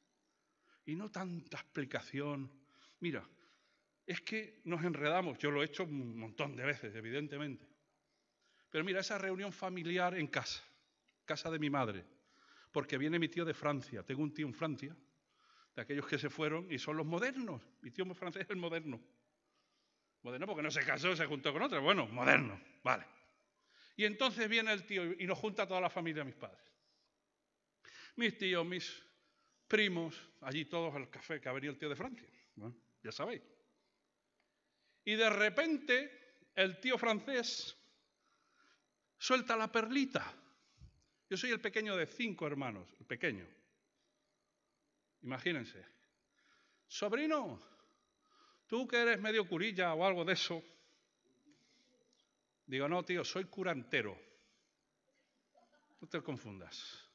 Y 0.84 0.96
no 0.96 1.10
tanta 1.10 1.58
explicación. 1.58 2.50
Mira, 3.00 3.26
es 4.06 4.20
que 4.22 4.60
nos 4.64 4.82
enredamos. 4.82 5.38
Yo 5.38 5.50
lo 5.50 5.62
he 5.62 5.66
hecho 5.66 5.84
un 5.84 6.18
montón 6.18 6.56
de 6.56 6.64
veces, 6.64 6.94
evidentemente. 6.94 7.68
Pero 8.70 8.84
mira, 8.84 9.00
esa 9.00 9.18
reunión 9.18 9.52
familiar 9.52 10.14
en 10.14 10.26
casa, 10.26 10.62
casa 11.24 11.50
de 11.50 11.58
mi 11.58 11.70
madre, 11.70 12.04
porque 12.72 12.98
viene 12.98 13.18
mi 13.18 13.28
tío 13.28 13.44
de 13.44 13.54
Francia. 13.54 14.02
Tengo 14.02 14.22
un 14.22 14.34
tío 14.34 14.46
en 14.46 14.54
Francia, 14.54 14.96
de 15.74 15.82
aquellos 15.82 16.06
que 16.06 16.18
se 16.18 16.30
fueron 16.30 16.70
y 16.70 16.78
son 16.78 16.96
los 16.96 17.06
modernos. 17.06 17.62
Mi 17.82 17.90
tío 17.90 18.04
francés 18.14 18.42
es 18.42 18.50
el 18.50 18.56
moderno. 18.56 19.00
Moderno 20.22 20.46
porque 20.46 20.62
no 20.62 20.70
se 20.70 20.84
casó, 20.84 21.14
se 21.14 21.26
juntó 21.26 21.52
con 21.52 21.62
otro. 21.62 21.80
Bueno, 21.82 22.06
moderno, 22.06 22.60
vale. 22.82 23.06
Y 23.96 24.04
entonces 24.04 24.48
viene 24.48 24.72
el 24.72 24.86
tío 24.86 25.04
y 25.04 25.26
nos 25.26 25.38
junta 25.38 25.64
a 25.64 25.68
toda 25.68 25.80
la 25.80 25.90
familia 25.90 26.22
de 26.22 26.30
mis 26.30 26.36
padres 26.36 26.72
mis 28.16 28.36
tíos, 28.36 28.66
mis 28.66 29.02
primos, 29.66 30.16
allí 30.40 30.66
todos 30.66 30.94
al 30.94 31.08
café 31.10 31.40
que 31.40 31.48
ha 31.48 31.52
el 31.52 31.78
tío 31.78 31.88
de 31.88 31.96
Francia, 31.96 32.28
ya 33.02 33.12
sabéis. 33.12 33.42
Y 35.04 35.14
de 35.14 35.30
repente 35.30 36.50
el 36.54 36.78
tío 36.78 36.98
francés 36.98 37.76
suelta 39.18 39.56
la 39.56 39.70
perlita. 39.72 40.32
Yo 41.32 41.38
soy 41.38 41.50
el 41.50 41.62
pequeño 41.62 41.96
de 41.96 42.04
cinco 42.04 42.46
hermanos, 42.46 42.86
el 43.00 43.06
pequeño. 43.06 43.46
Imagínense. 45.22 45.82
Sobrino, 46.86 47.58
tú 48.66 48.86
que 48.86 48.98
eres 48.98 49.18
medio 49.18 49.48
curilla 49.48 49.94
o 49.94 50.04
algo 50.04 50.26
de 50.26 50.34
eso. 50.34 50.62
Digo, 52.66 52.86
no, 52.86 53.02
tío, 53.02 53.24
soy 53.24 53.46
curantero. 53.46 54.14
No 56.02 56.06
te 56.06 56.20
confundas. 56.20 57.08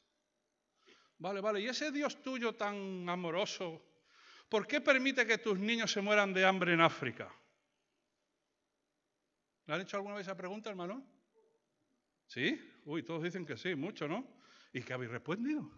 Vale, 1.20 1.40
vale. 1.40 1.62
¿Y 1.62 1.68
ese 1.68 1.92
Dios 1.92 2.20
tuyo 2.24 2.56
tan 2.56 3.08
amoroso, 3.08 3.84
por 4.50 4.66
qué 4.66 4.82
permite 4.82 5.28
que 5.28 5.38
tus 5.38 5.60
niños 5.60 5.92
se 5.92 6.02
mueran 6.02 6.34
de 6.34 6.44
hambre 6.44 6.74
en 6.74 6.82
África? 6.82 7.32
¿Le 9.68 9.76
han 9.76 9.82
hecho 9.82 9.98
alguna 9.98 10.16
vez 10.16 10.26
esa 10.26 10.36
pregunta, 10.36 10.72
hermano? 10.72 11.06
¿Sí? 12.26 12.60
Uy, 12.88 13.04
todos 13.04 13.22
dicen 13.22 13.46
que 13.46 13.58
sí, 13.58 13.76
mucho, 13.76 14.08
¿no? 14.08 14.26
¿Y 14.72 14.82
qué 14.82 14.94
habéis 14.94 15.12
respondido? 15.12 15.70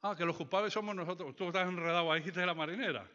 Ah, 0.00 0.16
que 0.16 0.24
los 0.24 0.36
culpables 0.36 0.72
somos 0.72 0.96
nosotros. 0.96 1.36
Tú 1.36 1.46
estás 1.46 1.68
enredado 1.68 2.10
ahí 2.10 2.20
de 2.20 2.44
la 2.44 2.52
marinera. 2.52 3.08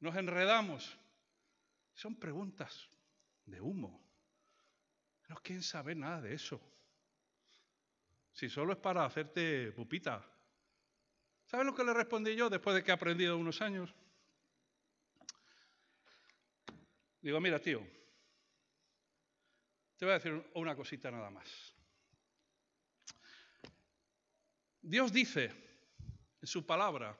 Nos 0.00 0.16
enredamos. 0.16 0.98
Son 1.94 2.16
preguntas 2.16 2.90
de 3.46 3.60
humo. 3.60 4.04
No 5.28 5.36
quieren 5.36 5.62
saber 5.62 5.96
nada 5.96 6.22
de 6.22 6.34
eso. 6.34 6.60
Si 8.32 8.48
solo 8.48 8.72
es 8.72 8.78
para 8.80 9.04
hacerte 9.04 9.70
pupita. 9.70 10.28
¿Sabes 11.44 11.64
lo 11.64 11.72
que 11.72 11.84
le 11.84 11.94
respondí 11.94 12.34
yo 12.34 12.50
después 12.50 12.74
de 12.74 12.82
que 12.82 12.90
he 12.90 12.94
aprendido 12.94 13.38
unos 13.38 13.62
años? 13.62 13.94
Digo, 17.20 17.40
mira, 17.40 17.60
tío, 17.60 17.86
te 19.98 20.04
voy 20.04 20.12
a 20.12 20.18
decir 20.18 20.50
una 20.54 20.76
cosita 20.76 21.10
nada 21.10 21.28
más. 21.28 21.74
Dios 24.80 25.12
dice 25.12 25.52
en 26.40 26.46
su 26.46 26.64
palabra 26.64 27.18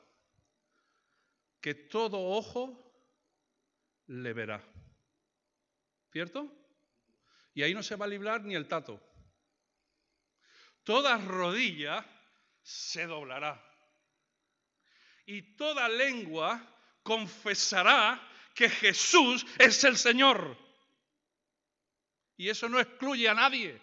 que 1.61 1.75
todo 1.75 2.19
ojo 2.19 2.95
le 4.07 4.33
verá. 4.33 4.65
¿Cierto? 6.13 6.51
Y 7.53 7.65
ahí 7.65 7.75
no 7.75 7.83
se 7.83 7.97
va 7.97 8.07
a 8.07 8.09
librar 8.09 8.45
ni 8.45 8.55
el 8.55 8.69
tato. 8.69 9.03
Toda 10.85 11.19
rodilla 11.19 12.07
se 12.63 13.07
doblará. 13.07 13.61
Y 15.27 15.57
toda 15.57 15.89
lengua 15.89 16.65
confesará 17.03 18.25
que 18.55 18.71
Jesús 18.71 19.45
es 19.59 19.83
el 19.83 19.97
Señor. 19.97 20.68
Y 22.39 22.49
eso 22.49 22.69
no 22.69 22.79
excluye 22.79 23.29
a 23.29 23.35
nadie. 23.35 23.83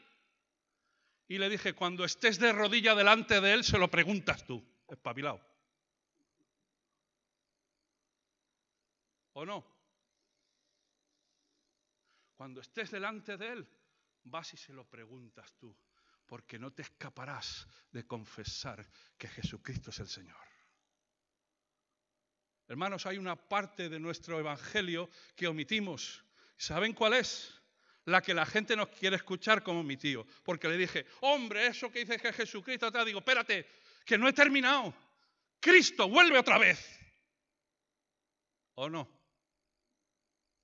Y 1.28 1.38
le 1.38 1.50
dije, 1.50 1.74
cuando 1.74 2.06
estés 2.06 2.40
de 2.40 2.54
rodilla 2.54 2.96
delante 2.96 3.42
de 3.42 3.54
Él, 3.54 3.64
se 3.64 3.78
lo 3.78 3.92
preguntas 3.92 4.46
tú, 4.46 4.66
espabilado. 4.88 5.42
¿O 9.34 9.46
no? 9.46 9.66
Cuando 12.38 12.62
estés 12.62 12.92
delante 12.92 13.36
de 13.36 13.48
Él, 13.50 13.70
vas 14.24 14.54
y 14.54 14.58
se 14.58 14.72
lo 14.72 14.88
preguntas 14.88 15.52
tú, 15.58 15.76
porque 16.26 16.58
no 16.58 16.72
te 16.72 16.84
escaparás 16.84 17.68
de 17.92 18.08
confesar 18.08 18.88
que 19.18 19.28
Jesucristo 19.28 19.90
es 19.90 20.00
el 20.00 20.08
Señor. 20.08 20.48
Hermanos, 22.68 23.06
hay 23.06 23.18
una 23.18 23.36
parte 23.36 23.90
de 23.90 24.00
nuestro 24.00 24.40
Evangelio 24.40 25.10
que 25.36 25.48
omitimos. 25.48 26.24
¿Saben 26.56 26.94
cuál 26.94 27.16
es? 27.16 27.65
La 28.06 28.22
que 28.22 28.34
la 28.34 28.46
gente 28.46 28.76
nos 28.76 28.90
quiere 28.90 29.16
escuchar 29.16 29.64
como 29.64 29.84
mi 29.84 29.98
tío. 29.98 30.26
Porque 30.44 30.68
le 30.68 30.78
dije, 30.78 31.06
hombre, 31.22 31.68
eso 31.68 31.92
que 31.92 32.00
dices 32.00 32.22
que 32.22 32.30
es 32.30 32.36
Jesucristo, 32.36 32.92
te 32.92 33.04
digo, 33.06 33.20
espérate, 33.20 33.68
que 34.06 34.18
no 34.18 34.28
he 34.28 34.34
terminado. 34.34 34.94
Cristo, 35.60 36.08
vuelve 36.08 36.38
otra 36.38 36.58
vez. 36.58 37.00
¿O 38.76 38.90
no? 38.90 39.10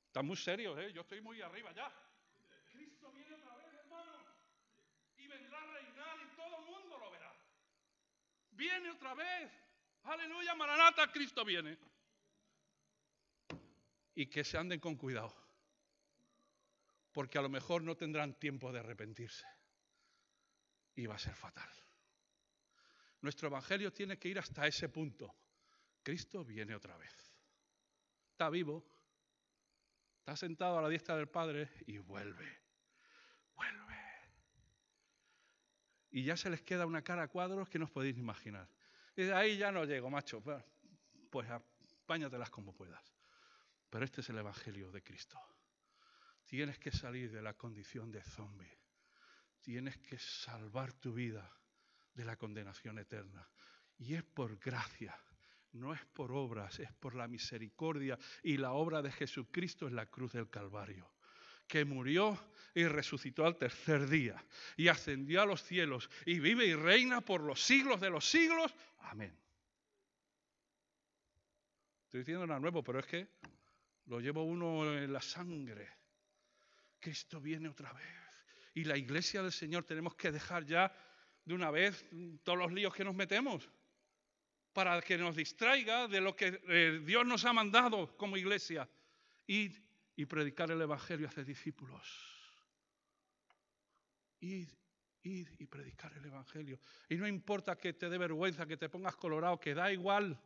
Está 0.08 0.22
muy 0.22 0.38
serio, 0.38 0.78
¿eh? 0.78 0.92
Yo 0.94 1.02
estoy 1.02 1.22
muy 1.22 1.42
arriba 1.42 1.72
ya. 1.72 1.92
Cristo 2.72 3.12
viene 3.12 3.34
otra 3.36 3.56
vez, 3.56 3.74
hermano. 3.74 4.12
Y 5.18 5.28
vendrá 5.28 5.62
a 5.62 5.74
reinar 5.74 6.18
y 6.22 6.36
todo 6.36 6.60
el 6.60 6.66
mundo 6.66 6.98
lo 7.00 7.12
verá. 7.12 7.34
Viene 8.52 8.92
otra 8.92 9.16
vez. 9.16 9.52
Aleluya, 10.04 10.56
Maranata, 10.56 11.12
Cristo 11.12 11.46
viene 11.46 11.78
y 14.16 14.28
que 14.28 14.44
se 14.44 14.58
anden 14.58 14.80
con 14.80 14.96
cuidado, 14.96 15.34
porque 17.12 17.38
a 17.38 17.42
lo 17.42 17.50
mejor 17.50 17.84
no 17.84 17.96
tendrán 17.96 18.34
tiempo 18.36 18.72
de 18.72 18.80
arrepentirse 18.80 19.46
y 20.96 21.06
va 21.06 21.16
a 21.16 21.20
ser 21.20 21.36
fatal. 21.36 21.70
Nuestro 23.22 23.48
Evangelio 23.48 23.92
tiene 23.94 24.18
que 24.18 24.30
ir 24.30 24.40
hasta 24.40 24.66
ese 24.66 24.90
punto. 24.90 25.36
Cristo 26.04 26.44
viene 26.44 26.76
otra 26.76 26.98
vez. 26.98 27.14
Está 28.32 28.50
vivo, 28.50 28.84
está 30.20 30.36
sentado 30.36 30.80
a 30.80 30.82
la 30.82 30.90
diestra 30.90 31.16
del 31.16 31.30
Padre 31.30 31.70
y 31.86 32.00
vuelve, 32.00 32.62
vuelve. 33.54 33.98
Y 36.10 36.24
ya 36.24 36.36
se 36.36 36.50
les 36.50 36.62
queda 36.62 36.86
una 36.86 37.04
cara 37.04 37.24
a 37.24 37.28
cuadros 37.28 37.70
que 37.70 37.78
no 37.78 37.86
os 37.86 37.92
podéis 37.92 38.18
imaginar. 38.18 38.68
Y 39.16 39.24
de 39.24 39.34
ahí 39.34 39.58
ya 39.58 39.72
no 39.72 39.86
llego, 39.86 40.10
macho. 40.10 40.42
Pues 41.30 41.50
apáñatelas 41.50 42.50
como 42.50 42.74
puedas. 42.74 43.14
Pero 43.90 44.04
este 44.04 44.22
es 44.22 44.30
el 44.30 44.38
Evangelio 44.38 44.92
de 44.92 45.04
Cristo. 45.04 45.40
Tienes 46.52 46.78
que 46.80 46.92
salir 46.92 47.32
de 47.32 47.42
la 47.42 47.54
condición 47.54 48.12
de 48.12 48.22
zombie. 48.22 48.78
Tienes 49.62 49.98
que 50.00 50.20
salvar 50.20 50.92
tu 50.92 51.14
vida 51.14 51.50
de 52.14 52.26
la 52.26 52.36
condenación 52.36 53.00
eterna. 53.00 53.48
Y 53.98 54.16
es 54.16 54.24
por 54.24 54.58
gracia, 54.58 55.18
no 55.72 55.94
es 55.94 56.06
por 56.08 56.34
obras, 56.34 56.78
es 56.82 56.92
por 56.92 57.16
la 57.16 57.30
misericordia 57.30 58.20
y 58.44 58.58
la 58.58 58.74
obra 58.74 59.02
de 59.02 59.14
Jesucristo 59.14 59.88
en 59.88 59.96
la 59.96 60.08
cruz 60.08 60.34
del 60.34 60.50
Calvario, 60.50 61.10
que 61.70 61.86
murió 61.86 62.38
y 62.76 62.84
resucitó 62.84 63.46
al 63.46 63.56
tercer 63.56 64.10
día 64.10 64.46
y 64.76 64.90
ascendió 64.90 65.44
a 65.44 65.46
los 65.46 65.64
cielos 65.64 66.10
y 66.26 66.42
vive 66.42 66.66
y 66.66 66.76
reina 66.76 67.22
por 67.22 67.40
los 67.40 67.64
siglos 67.64 68.02
de 68.02 68.10
los 68.10 68.30
siglos. 68.30 68.76
Amén. 69.00 69.34
Estoy 72.04 72.20
diciendo 72.20 72.46
nada 72.46 72.60
nuevo, 72.60 72.84
pero 72.84 73.00
es 73.00 73.06
que 73.06 73.30
lo 74.08 74.20
llevo 74.20 74.44
uno 74.44 74.98
en 74.98 75.14
la 75.14 75.22
sangre. 75.22 76.01
Cristo 77.02 77.42
viene 77.42 77.68
otra 77.68 77.92
vez. 77.92 78.06
Y 78.74 78.86
la 78.86 78.96
iglesia 78.96 79.42
del 79.42 79.52
Señor 79.52 79.84
tenemos 79.84 80.16
que 80.16 80.32
dejar 80.32 80.66
ya 80.66 80.94
de 81.44 81.54
una 81.54 81.72
vez 81.72 82.06
todos 82.44 82.58
los 82.58 82.72
líos 82.72 82.94
que 82.94 83.04
nos 83.04 83.16
metemos 83.16 83.70
para 84.74 85.02
que 85.02 85.18
nos 85.18 85.36
distraiga 85.36 86.08
de 86.08 86.22
lo 86.22 86.36
que 86.36 86.62
eh, 86.70 87.02
Dios 87.04 87.26
nos 87.26 87.44
ha 87.46 87.54
mandado 87.54 88.16
como 88.16 88.38
iglesia. 88.38 88.90
Id 89.48 89.76
y 90.16 90.26
predicar 90.26 90.72
el 90.72 90.82
Evangelio 90.82 91.28
a 91.28 91.30
hacer 91.30 91.46
discípulos. 91.46 92.08
Id, 94.40 94.70
id 95.24 95.48
y 95.60 95.66
predicar 95.66 96.14
el 96.14 96.26
Evangelio. 96.26 96.80
Y 97.10 97.16
no 97.16 97.28
importa 97.28 97.78
que 97.78 97.94
te 97.94 98.10
dé 98.10 98.18
vergüenza, 98.18 98.66
que 98.66 98.78
te 98.78 98.90
pongas 98.90 99.16
colorado, 99.16 99.60
que 99.60 99.74
da 99.74 99.92
igual. 99.92 100.40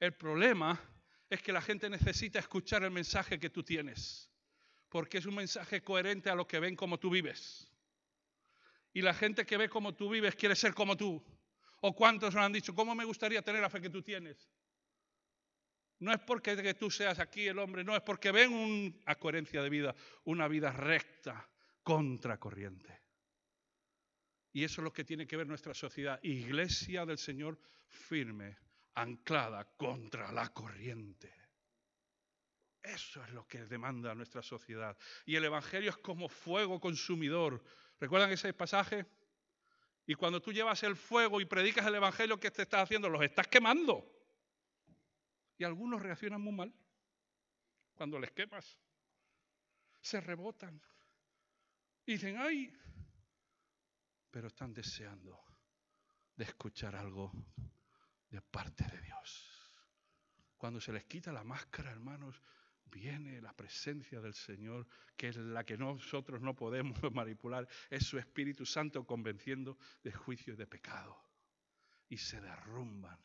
El 0.00 0.14
problema 0.14 0.78
es 1.28 1.42
que 1.42 1.52
la 1.52 1.60
gente 1.60 1.88
necesita 1.88 2.38
escuchar 2.38 2.82
el 2.84 2.90
mensaje 2.90 3.38
que 3.38 3.50
tú 3.50 3.62
tienes, 3.62 4.25
porque 4.96 5.18
es 5.18 5.26
un 5.26 5.34
mensaje 5.34 5.82
coherente 5.82 6.30
a 6.30 6.34
lo 6.34 6.46
que 6.46 6.58
ven 6.58 6.74
como 6.74 6.98
tú 6.98 7.10
vives. 7.10 7.70
Y 8.94 9.02
la 9.02 9.12
gente 9.12 9.44
que 9.44 9.58
ve 9.58 9.68
como 9.68 9.94
tú 9.94 10.08
vives 10.08 10.34
quiere 10.34 10.56
ser 10.56 10.72
como 10.72 10.96
tú. 10.96 11.22
¿O 11.82 11.94
cuántos 11.94 12.34
nos 12.34 12.42
han 12.42 12.54
dicho, 12.54 12.74
cómo 12.74 12.94
me 12.94 13.04
gustaría 13.04 13.42
tener 13.42 13.60
la 13.60 13.68
fe 13.68 13.82
que 13.82 13.90
tú 13.90 14.00
tienes? 14.00 14.50
No 15.98 16.14
es 16.14 16.20
porque 16.20 16.56
que 16.56 16.72
tú 16.72 16.90
seas 16.90 17.18
aquí 17.18 17.46
el 17.46 17.58
hombre, 17.58 17.84
no, 17.84 17.94
es 17.94 18.00
porque 18.00 18.32
ven 18.32 18.54
una 18.54 19.16
coherencia 19.16 19.62
de 19.62 19.68
vida, 19.68 19.94
una 20.24 20.48
vida 20.48 20.72
recta, 20.72 21.46
contracorriente. 21.82 22.98
Y 24.54 24.64
eso 24.64 24.80
es 24.80 24.84
lo 24.84 24.94
que 24.94 25.04
tiene 25.04 25.26
que 25.26 25.36
ver 25.36 25.46
nuestra 25.46 25.74
sociedad. 25.74 26.18
Iglesia 26.22 27.04
del 27.04 27.18
Señor 27.18 27.58
firme, 27.86 28.56
anclada 28.94 29.68
contra 29.76 30.32
la 30.32 30.48
corriente. 30.54 31.45
Eso 32.86 33.22
es 33.24 33.30
lo 33.30 33.46
que 33.48 33.64
demanda 33.64 34.14
nuestra 34.14 34.42
sociedad. 34.42 34.96
Y 35.24 35.34
el 35.34 35.44
Evangelio 35.44 35.90
es 35.90 35.96
como 35.96 36.28
fuego 36.28 36.80
consumidor. 36.80 37.62
¿Recuerdan 37.98 38.30
ese 38.30 38.52
pasaje? 38.52 39.04
Y 40.06 40.14
cuando 40.14 40.40
tú 40.40 40.52
llevas 40.52 40.84
el 40.84 40.94
fuego 40.94 41.40
y 41.40 41.46
predicas 41.46 41.84
el 41.86 41.96
Evangelio, 41.96 42.38
¿qué 42.38 42.52
te 42.52 42.62
estás 42.62 42.84
haciendo? 42.84 43.08
Los 43.08 43.22
estás 43.22 43.48
quemando. 43.48 44.08
Y 45.58 45.64
algunos 45.64 46.00
reaccionan 46.00 46.40
muy 46.40 46.52
mal 46.52 46.72
cuando 47.94 48.20
les 48.20 48.30
quemas. 48.30 48.78
Se 50.00 50.20
rebotan. 50.20 50.80
Dicen, 52.06 52.36
ay, 52.38 52.72
pero 54.30 54.46
están 54.46 54.72
deseando 54.72 55.42
de 56.36 56.44
escuchar 56.44 56.94
algo 56.94 57.32
de 58.30 58.40
parte 58.42 58.84
de 58.84 59.00
Dios. 59.00 59.72
Cuando 60.56 60.80
se 60.80 60.92
les 60.92 61.04
quita 61.04 61.32
la 61.32 61.42
máscara, 61.42 61.90
hermanos, 61.90 62.40
viene 62.90 63.40
la 63.40 63.52
presencia 63.52 64.20
del 64.20 64.34
Señor, 64.34 64.86
que 65.16 65.28
es 65.28 65.36
la 65.36 65.64
que 65.64 65.76
nosotros 65.76 66.40
no 66.40 66.54
podemos 66.54 66.98
manipular, 67.12 67.68
es 67.90 68.06
su 68.06 68.18
Espíritu 68.18 68.64
Santo 68.64 69.04
convenciendo 69.06 69.78
de 70.02 70.12
juicio 70.12 70.54
y 70.54 70.56
de 70.56 70.66
pecado. 70.66 71.22
y 72.08 72.18
se 72.18 72.40
derrumban 72.40 73.18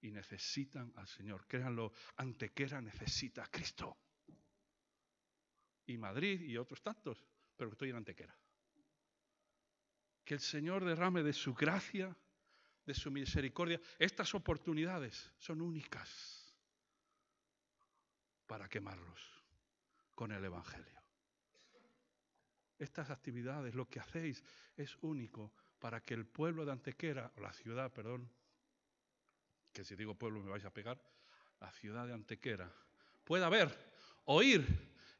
y 0.00 0.10
necesitan 0.10 0.92
al 0.96 1.06
Señor. 1.06 1.46
Créanlo, 1.46 1.92
Antequera 2.16 2.80
necesita 2.80 3.44
a 3.44 3.50
Cristo. 3.50 3.98
Y 5.86 5.98
Madrid 5.98 6.40
y 6.40 6.56
otros 6.56 6.82
tantos, 6.82 7.22
pero 7.54 7.70
estoy 7.72 7.90
en 7.90 7.96
Antequera. 7.96 8.34
Que 10.24 10.34
el 10.34 10.40
Señor 10.40 10.84
derrame 10.84 11.22
de 11.22 11.34
su 11.34 11.52
gracia, 11.52 12.16
de 12.86 12.94
su 12.94 13.10
misericordia. 13.10 13.78
Estas 13.98 14.34
oportunidades 14.34 15.32
son 15.36 15.60
únicas 15.60 16.43
para 18.54 18.68
quemarlos 18.68 19.20
con 20.14 20.30
el 20.30 20.44
Evangelio. 20.44 21.02
Estas 22.78 23.10
actividades, 23.10 23.74
lo 23.74 23.88
que 23.88 23.98
hacéis, 23.98 24.44
es 24.76 24.96
único 25.00 25.52
para 25.80 26.04
que 26.04 26.14
el 26.14 26.24
pueblo 26.24 26.64
de 26.64 26.70
Antequera, 26.70 27.32
o 27.36 27.40
la 27.40 27.52
ciudad, 27.52 27.92
perdón, 27.92 28.30
que 29.72 29.82
si 29.82 29.96
digo 29.96 30.14
pueblo 30.14 30.40
me 30.40 30.50
vais 30.50 30.64
a 30.64 30.72
pegar, 30.72 31.02
la 31.58 31.72
ciudad 31.72 32.06
de 32.06 32.12
Antequera, 32.12 32.72
pueda 33.24 33.48
ver, 33.48 33.76
oír 34.26 34.64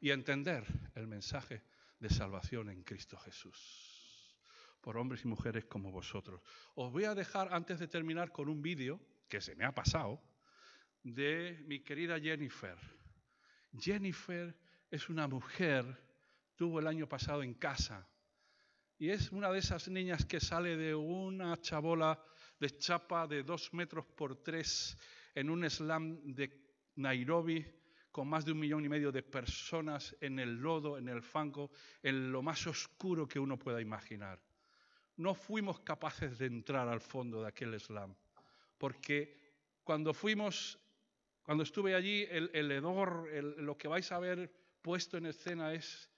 y 0.01 0.13
entender 0.13 0.65
el 0.95 1.09
mensaje 1.09 1.65
de 1.99 2.11
salvación 2.11 2.71
en 2.71 2.85
Cristo 2.85 3.19
Jesús, 3.19 4.33
por 4.81 4.97
hombres 4.97 5.25
y 5.25 5.27
mujeres 5.27 5.65
como 5.65 5.91
vosotros. 5.91 6.41
Os 6.77 6.93
voy 6.93 7.03
a 7.03 7.17
dejar, 7.17 7.53
antes 7.53 7.81
de 7.81 7.89
terminar, 7.89 8.31
con 8.31 8.49
un 8.49 8.63
vídeo 8.63 9.01
que 9.29 9.41
se 9.41 9.57
me 9.57 9.65
ha 9.65 9.75
pasado, 9.75 10.23
de 11.03 11.65
mi 11.67 11.81
querida 11.81 12.21
Jennifer. 12.21 12.79
Jennifer 13.79 14.57
es 14.91 15.09
una 15.09 15.27
mujer, 15.27 15.85
tuvo 16.57 16.81
el 16.81 16.87
año 16.87 17.09
pasado 17.09 17.43
en 17.43 17.55
casa 17.55 18.09
y 18.99 19.11
es 19.11 19.33
una 19.33 19.51
de 19.51 19.59
esas 19.59 19.89
niñas 19.89 20.25
que 20.25 20.41
sale 20.41 20.77
de 20.77 20.95
una 20.95 21.61
chabola 21.61 22.23
de 22.61 22.71
chapa 22.79 23.27
de 23.27 23.43
dos 23.43 23.73
metros 23.75 24.07
por 24.07 24.43
tres 24.43 24.97
en 25.35 25.51
un 25.51 25.69
slam 25.69 26.35
de 26.35 26.65
Nairobi 26.97 27.65
con 28.13 28.29
más 28.29 28.45
de 28.45 28.53
un 28.53 28.61
millón 28.61 28.85
y 28.85 28.89
medio 28.89 29.11
de 29.11 29.25
personas 29.25 30.17
en 30.21 30.39
el 30.39 30.55
lodo, 30.55 30.97
en 30.97 31.09
el 31.09 31.21
fango, 31.21 31.73
en 32.01 32.31
lo 32.31 32.43
más 32.43 32.65
oscuro 32.69 33.27
que 33.27 33.41
uno 33.41 33.59
pueda 33.59 33.81
imaginar. 33.81 34.41
No 35.17 35.35
fuimos 35.35 35.81
capaces 35.81 36.39
de 36.39 36.47
entrar 36.47 36.87
al 36.87 37.01
fondo 37.01 37.43
de 37.43 37.49
aquel 37.49 37.79
slam, 37.81 38.15
porque 38.79 39.37
cuando 39.83 40.15
fuimos, 40.15 40.79
cuando 41.45 41.63
estuve 41.63 41.95
allí, 41.95 42.27
el, 42.31 42.73
hedor, 42.73 43.29
lo 43.59 43.77
que 43.77 43.87
vais 43.87 44.11
a 44.13 44.19
ver 44.19 44.51
puesto 44.81 45.19
en 45.19 45.27
escena 45.27 45.75
es 45.75 46.11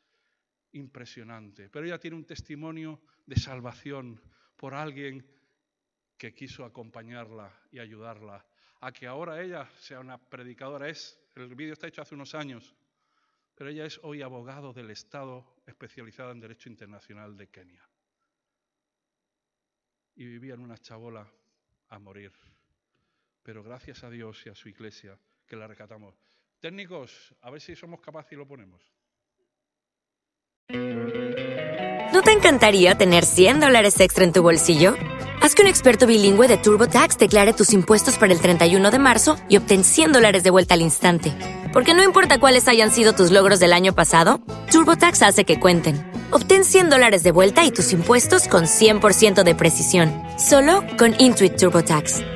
impresionante. 0.70 1.68
Pero 1.68 1.84
ella 1.84 1.98
tiene 1.98 2.16
un 2.16 2.24
testimonio 2.24 3.02
de 3.26 3.34
salvación 3.34 4.22
por 4.56 4.72
alguien 4.72 5.26
que 6.16 6.32
quiso 6.32 6.64
acompañarla 6.64 7.52
y 7.72 7.80
ayudarla 7.80 8.46
a 8.80 8.92
que 8.92 9.08
ahora 9.08 9.42
ella 9.42 9.68
sea 9.78 9.98
una 9.98 10.16
predicadora. 10.16 10.88
Es, 10.88 11.18
el 11.34 11.56
vídeo 11.56 11.72
está 11.72 11.88
hecho 11.88 12.02
hace 12.02 12.14
unos 12.14 12.36
años, 12.36 12.76
pero 13.56 13.70
ella 13.70 13.84
es 13.84 13.98
hoy 14.04 14.22
abogado 14.22 14.72
del 14.72 14.90
Estado 14.92 15.56
especializada 15.66 16.30
en 16.30 16.40
Derecho 16.40 16.68
Internacional 16.68 17.36
de 17.36 17.48
Kenia. 17.48 17.88
Y 20.14 20.24
vivía 20.24 20.54
en 20.54 20.60
una 20.60 20.78
chabola 20.78 21.28
a 21.88 21.98
morir. 21.98 22.32
Pero 23.46 23.62
gracias 23.62 24.02
a 24.02 24.10
Dios 24.10 24.42
y 24.44 24.48
a 24.48 24.56
su 24.56 24.68
iglesia 24.68 25.16
que 25.46 25.54
la 25.54 25.68
rescatamos. 25.68 26.16
Técnicos, 26.58 27.32
a 27.42 27.50
ver 27.50 27.60
si 27.60 27.76
somos 27.76 28.00
capaces 28.00 28.32
y 28.32 28.34
lo 28.34 28.44
ponemos. 28.44 28.82
¿No 32.12 32.22
te 32.22 32.32
encantaría 32.32 32.96
tener 32.96 33.24
100 33.24 33.60
dólares 33.60 34.00
extra 34.00 34.24
en 34.24 34.32
tu 34.32 34.42
bolsillo? 34.42 34.96
Haz 35.40 35.54
que 35.54 35.62
un 35.62 35.68
experto 35.68 36.08
bilingüe 36.08 36.48
de 36.48 36.56
TurboTax 36.56 37.18
declare 37.18 37.52
tus 37.52 37.72
impuestos 37.72 38.18
para 38.18 38.32
el 38.32 38.40
31 38.40 38.90
de 38.90 38.98
marzo 38.98 39.36
y 39.48 39.58
obtén 39.58 39.84
100 39.84 40.12
dólares 40.14 40.42
de 40.42 40.50
vuelta 40.50 40.74
al 40.74 40.80
instante. 40.82 41.32
Porque 41.72 41.94
no 41.94 42.02
importa 42.02 42.40
cuáles 42.40 42.66
hayan 42.66 42.90
sido 42.90 43.12
tus 43.12 43.30
logros 43.30 43.60
del 43.60 43.72
año 43.72 43.94
pasado, 43.94 44.40
TurboTax 44.72 45.22
hace 45.22 45.44
que 45.44 45.60
cuenten. 45.60 46.10
Obtén 46.32 46.64
100 46.64 46.90
dólares 46.90 47.22
de 47.22 47.30
vuelta 47.30 47.64
y 47.64 47.70
tus 47.70 47.92
impuestos 47.92 48.48
con 48.48 48.64
100% 48.64 49.44
de 49.44 49.54
precisión, 49.54 50.12
solo 50.36 50.82
con 50.98 51.14
Intuit 51.20 51.54
TurboTax. 51.54 52.35